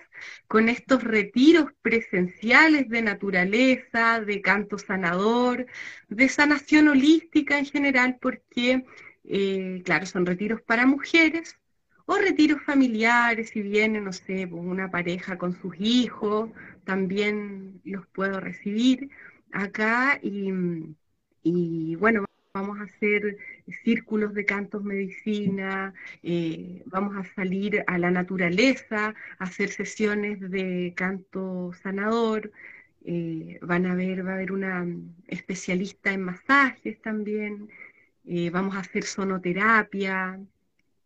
con 0.47 0.69
estos 0.69 1.03
retiros 1.03 1.71
presenciales 1.81 2.89
de 2.89 3.01
naturaleza, 3.01 4.21
de 4.21 4.41
canto 4.41 4.77
sanador, 4.77 5.65
de 6.09 6.29
sanación 6.29 6.87
holística 6.87 7.57
en 7.59 7.65
general, 7.65 8.17
porque, 8.21 8.85
eh, 9.25 9.81
claro, 9.85 10.05
son 10.05 10.25
retiros 10.25 10.61
para 10.61 10.85
mujeres, 10.85 11.57
o 12.05 12.15
retiros 12.17 12.61
familiares, 12.63 13.49
si 13.49 13.61
viene, 13.61 13.99
no 13.99 14.13
sé, 14.13 14.47
pues, 14.47 14.63
una 14.63 14.91
pareja 14.91 15.37
con 15.37 15.59
sus 15.59 15.75
hijos, 15.79 16.51
también 16.85 17.81
los 17.83 18.07
puedo 18.07 18.39
recibir 18.39 19.09
acá 19.51 20.19
y, 20.21 21.95
bueno, 21.95 22.25
vamos 22.53 22.79
a 22.79 22.83
hacer 22.83 23.37
círculos 23.83 24.33
de 24.33 24.45
cantos 24.45 24.83
medicina, 24.83 25.93
eh, 26.23 26.83
vamos 26.85 27.15
a 27.17 27.23
salir 27.35 27.83
a 27.87 27.97
la 27.97 28.11
naturaleza, 28.11 29.13
a 29.39 29.43
hacer 29.43 29.69
sesiones 29.69 30.39
de 30.39 30.93
canto 30.95 31.71
sanador, 31.83 32.51
eh, 33.03 33.59
van 33.61 33.85
a 33.85 33.95
ver, 33.95 34.25
va 34.25 34.31
a 34.31 34.35
haber 34.35 34.51
una 34.51 34.85
especialista 35.27 36.11
en 36.13 36.23
masajes 36.23 37.01
también, 37.01 37.69
eh, 38.25 38.49
vamos 38.49 38.75
a 38.75 38.79
hacer 38.79 39.03
sonoterapia, 39.03 40.39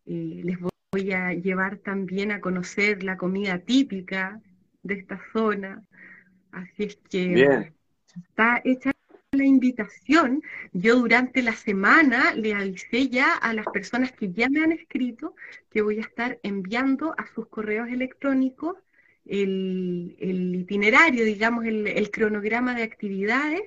les 0.06 0.58
voy 0.92 1.12
a 1.12 1.34
llevar 1.34 1.78
también 1.78 2.32
a 2.32 2.42
conocer 2.42 3.04
la 3.04 3.16
comida 3.18 3.60
típica 3.60 4.42
de 4.84 4.96
esta 4.96 5.22
zona. 5.34 5.84
Así 6.52 6.84
es 6.84 7.00
que 7.10 7.72
está 8.16 8.62
hecha 8.64 8.92
la 9.32 9.46
invitación. 9.46 10.42
Yo 10.74 10.96
durante 10.96 11.42
la 11.42 11.54
semana 11.54 12.34
le 12.34 12.54
avisé 12.54 13.10
ya 13.10 13.34
a 13.36 13.54
las 13.54 13.66
personas 13.68 14.12
que 14.12 14.32
ya 14.32 14.50
me 14.50 14.64
han 14.64 14.72
escrito 14.72 15.36
que 15.70 15.82
voy 15.82 16.00
a 16.00 16.02
estar 16.02 16.40
enviando 16.44 17.14
a 17.18 17.28
sus 17.34 17.48
correos 17.48 17.90
electrónicos 17.90 18.78
el, 19.26 20.16
itinerario, 20.56 21.24
digamos, 21.24 21.66
el, 21.66 22.10
cronograma 22.12 22.74
de 22.74 22.84
actividades 22.84 23.62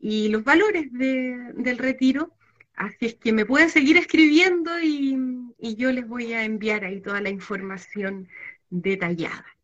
y 0.00 0.28
los 0.28 0.42
valores 0.42 0.92
del 0.92 1.78
retiro. 1.78 2.34
Así 2.74 3.06
es 3.06 3.14
que 3.14 3.32
me 3.32 3.46
pueden 3.46 3.70
seguir 3.70 3.96
escribiendo 3.96 4.80
y 4.80 5.76
yo 5.76 5.92
les 5.92 6.06
voy 6.08 6.32
a 6.32 6.44
enviar 6.44 6.84
ahí 6.84 7.00
toda 7.00 7.20
la 7.20 7.30
información 7.30 8.28
detallada. 8.70 9.57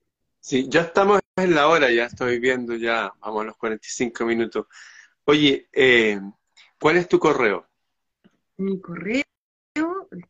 Sí, 0.46 0.66
ya 0.68 0.82
estamos 0.82 1.20
en 1.36 1.54
la 1.54 1.68
hora, 1.68 1.90
ya 1.90 2.04
estoy 2.04 2.38
viendo, 2.38 2.76
ya 2.76 3.10
vamos 3.20 3.40
a 3.40 3.44
los 3.46 3.56
45 3.56 4.26
minutos. 4.26 4.66
Oye, 5.24 5.70
eh, 5.72 6.20
¿cuál 6.78 6.98
es 6.98 7.08
tu 7.08 7.18
correo? 7.18 7.66
Mi 8.58 8.78
correo, 8.78 9.24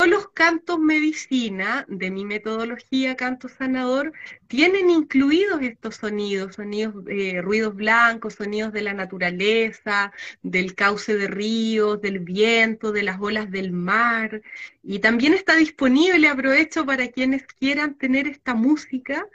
los 0.07 0.31
cantos 0.31 0.79
medicina 0.79 1.85
de 1.89 2.11
mi 2.11 2.25
metodología 2.25 3.17
canto 3.17 3.49
sanador 3.49 4.13
tienen 4.49 4.89
incluidos 4.89 5.61
estos 5.61 5.97
sonidos, 5.97 6.55
sonidos, 6.55 7.05
eh, 7.09 7.43
ruidos 7.43 7.75
blancos, 7.77 8.35
sonidos 8.35 8.73
de 8.73 8.81
la 8.81 8.95
naturaleza, 8.95 10.11
del 10.43 10.75
cauce 10.75 11.17
de 11.17 11.27
ríos, 11.27 12.01
del 12.01 12.21
viento, 12.21 12.93
de 12.93 13.03
las 13.03 13.21
olas 13.21 13.51
del 13.51 13.73
mar. 13.73 14.41
Y 14.83 15.01
también 15.01 15.35
está 15.35 15.55
disponible, 15.57 16.29
aprovecho 16.29 16.87
para 16.87 17.09
quienes 17.09 17.45
quieran 17.47 17.95
tener 17.95 18.27
esta 18.27 18.55
música 18.55 19.27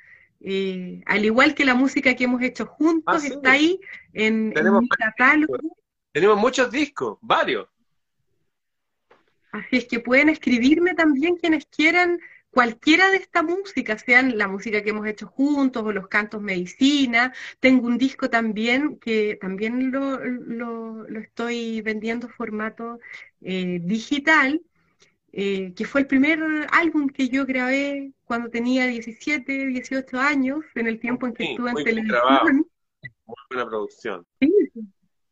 eh, 0.48 1.02
al 1.08 1.26
igual 1.26 1.56
que 1.56 1.66
la 1.66 1.74
música 1.74 2.16
que 2.16 2.26
hemos 2.26 2.40
hecho 2.44 2.68
juntos, 2.68 3.24
ah, 3.24 3.28
está 3.28 3.52
ahí 3.54 3.80
en, 4.14 4.50
mi 4.50 4.90
catálogo. 4.90 5.58
Tenemos 6.12 6.38
muchos 6.38 6.70
discos, 6.70 7.18
varios. 7.20 7.68
Así 9.52 9.78
es 9.78 9.86
que 9.86 10.00
pueden 10.00 10.30
escribirme 10.30 10.94
también 10.94 11.38
quienes 11.38 11.66
quieran 11.66 12.20
cualquiera 12.52 13.10
de 13.10 13.18
esta 13.18 13.42
música, 13.42 13.98
sean 13.98 14.38
la 14.38 14.48
música 14.48 14.84
que 14.84 14.92
hemos 14.92 15.08
hecho 15.08 15.26
juntos 15.26 15.84
o 15.84 15.92
los 15.92 16.08
cantos 16.08 16.44
medicina. 16.44 17.34
Tengo 17.60 17.88
un 17.88 17.98
disco 17.98 18.30
también 18.30 19.00
que 19.00 19.40
también 19.42 19.92
lo, 19.92 20.24
lo, 20.24 21.20
estoy 21.20 21.82
vendiendo 21.82 22.30
formato 22.30 23.00
eh, 23.42 23.80
digital, 23.82 24.62
eh, 25.38 25.74
que 25.76 25.84
fue 25.84 26.00
el 26.00 26.08
primer 26.08 26.40
álbum 26.72 27.10
que 27.10 27.28
yo 27.28 27.46
grabé 27.46 28.14
cuando 28.24 28.50
tenía 28.50 28.88
17, 28.88 29.68
18 29.68 30.18
años, 30.18 30.64
en 30.76 30.88
el 30.88 30.98
tiempo 30.98 31.28
en 31.28 31.34
que 31.34 31.52
estuve 31.52 31.72
en 31.72 31.84
televisión. 31.84 32.66
Muy 33.26 33.36
buena 33.50 33.68
producción. 33.68 34.26
Sí, 34.40 34.50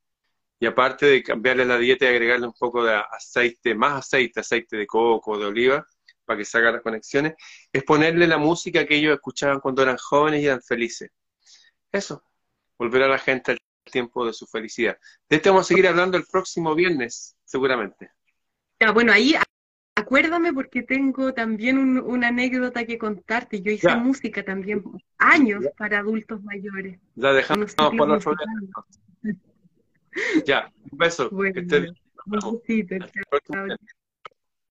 y 0.59 0.65
aparte 0.65 1.05
de 1.05 1.23
cambiarle 1.23 1.65
la 1.65 1.77
dieta 1.77 2.05
y 2.05 2.09
agregarle 2.09 2.47
un 2.47 2.53
poco 2.53 2.83
de 2.83 2.95
aceite, 2.95 3.75
más 3.75 3.93
aceite, 4.05 4.39
aceite 4.41 4.75
de 4.75 4.87
coco, 4.87 5.37
de 5.37 5.45
oliva, 5.45 5.85
para 6.25 6.37
que 6.39 6.45
se 6.45 6.59
las 6.61 6.81
conexiones, 6.81 7.35
es 7.71 7.83
ponerle 7.83 8.27
la 8.27 8.37
música 8.37 8.85
que 8.85 8.97
ellos 8.97 9.13
escuchaban 9.13 9.61
cuando 9.61 9.83
eran 9.83 9.97
jóvenes 9.97 10.43
y 10.43 10.47
eran 10.47 10.61
felices. 10.61 11.11
Eso, 11.91 12.23
volver 12.77 13.03
a 13.03 13.07
la 13.07 13.19
gente 13.19 13.53
al 13.53 13.59
tiempo 13.89 14.25
de 14.25 14.33
su 14.33 14.45
felicidad. 14.45 14.97
De 15.29 15.37
esto 15.37 15.49
vamos 15.49 15.65
a 15.65 15.69
seguir 15.69 15.87
hablando 15.87 16.17
el 16.17 16.25
próximo 16.25 16.75
viernes, 16.75 17.35
seguramente. 17.43 18.11
Ya, 18.79 18.91
bueno, 18.91 19.11
ahí 19.11 19.35
acuérdame 19.95 20.53
porque 20.53 20.83
tengo 20.83 21.33
también 21.33 21.99
una 21.99 22.29
anécdota 22.29 22.85
que 22.85 22.97
contarte. 22.97 23.61
Yo 23.61 23.71
hice 23.71 23.95
música 23.95 24.43
también 24.43 24.83
años 25.17 25.65
para 25.77 25.99
adultos 25.99 26.41
mayores. 26.43 26.99
La 27.15 27.33
dejamos 27.33 27.73
otro 27.77 28.35
Ya, 30.45 30.71
un 30.91 30.97
beso. 30.97 31.29
Bueno, 31.29 31.53
que 31.53 31.59
estés 31.61 31.81
bien. 31.81 31.95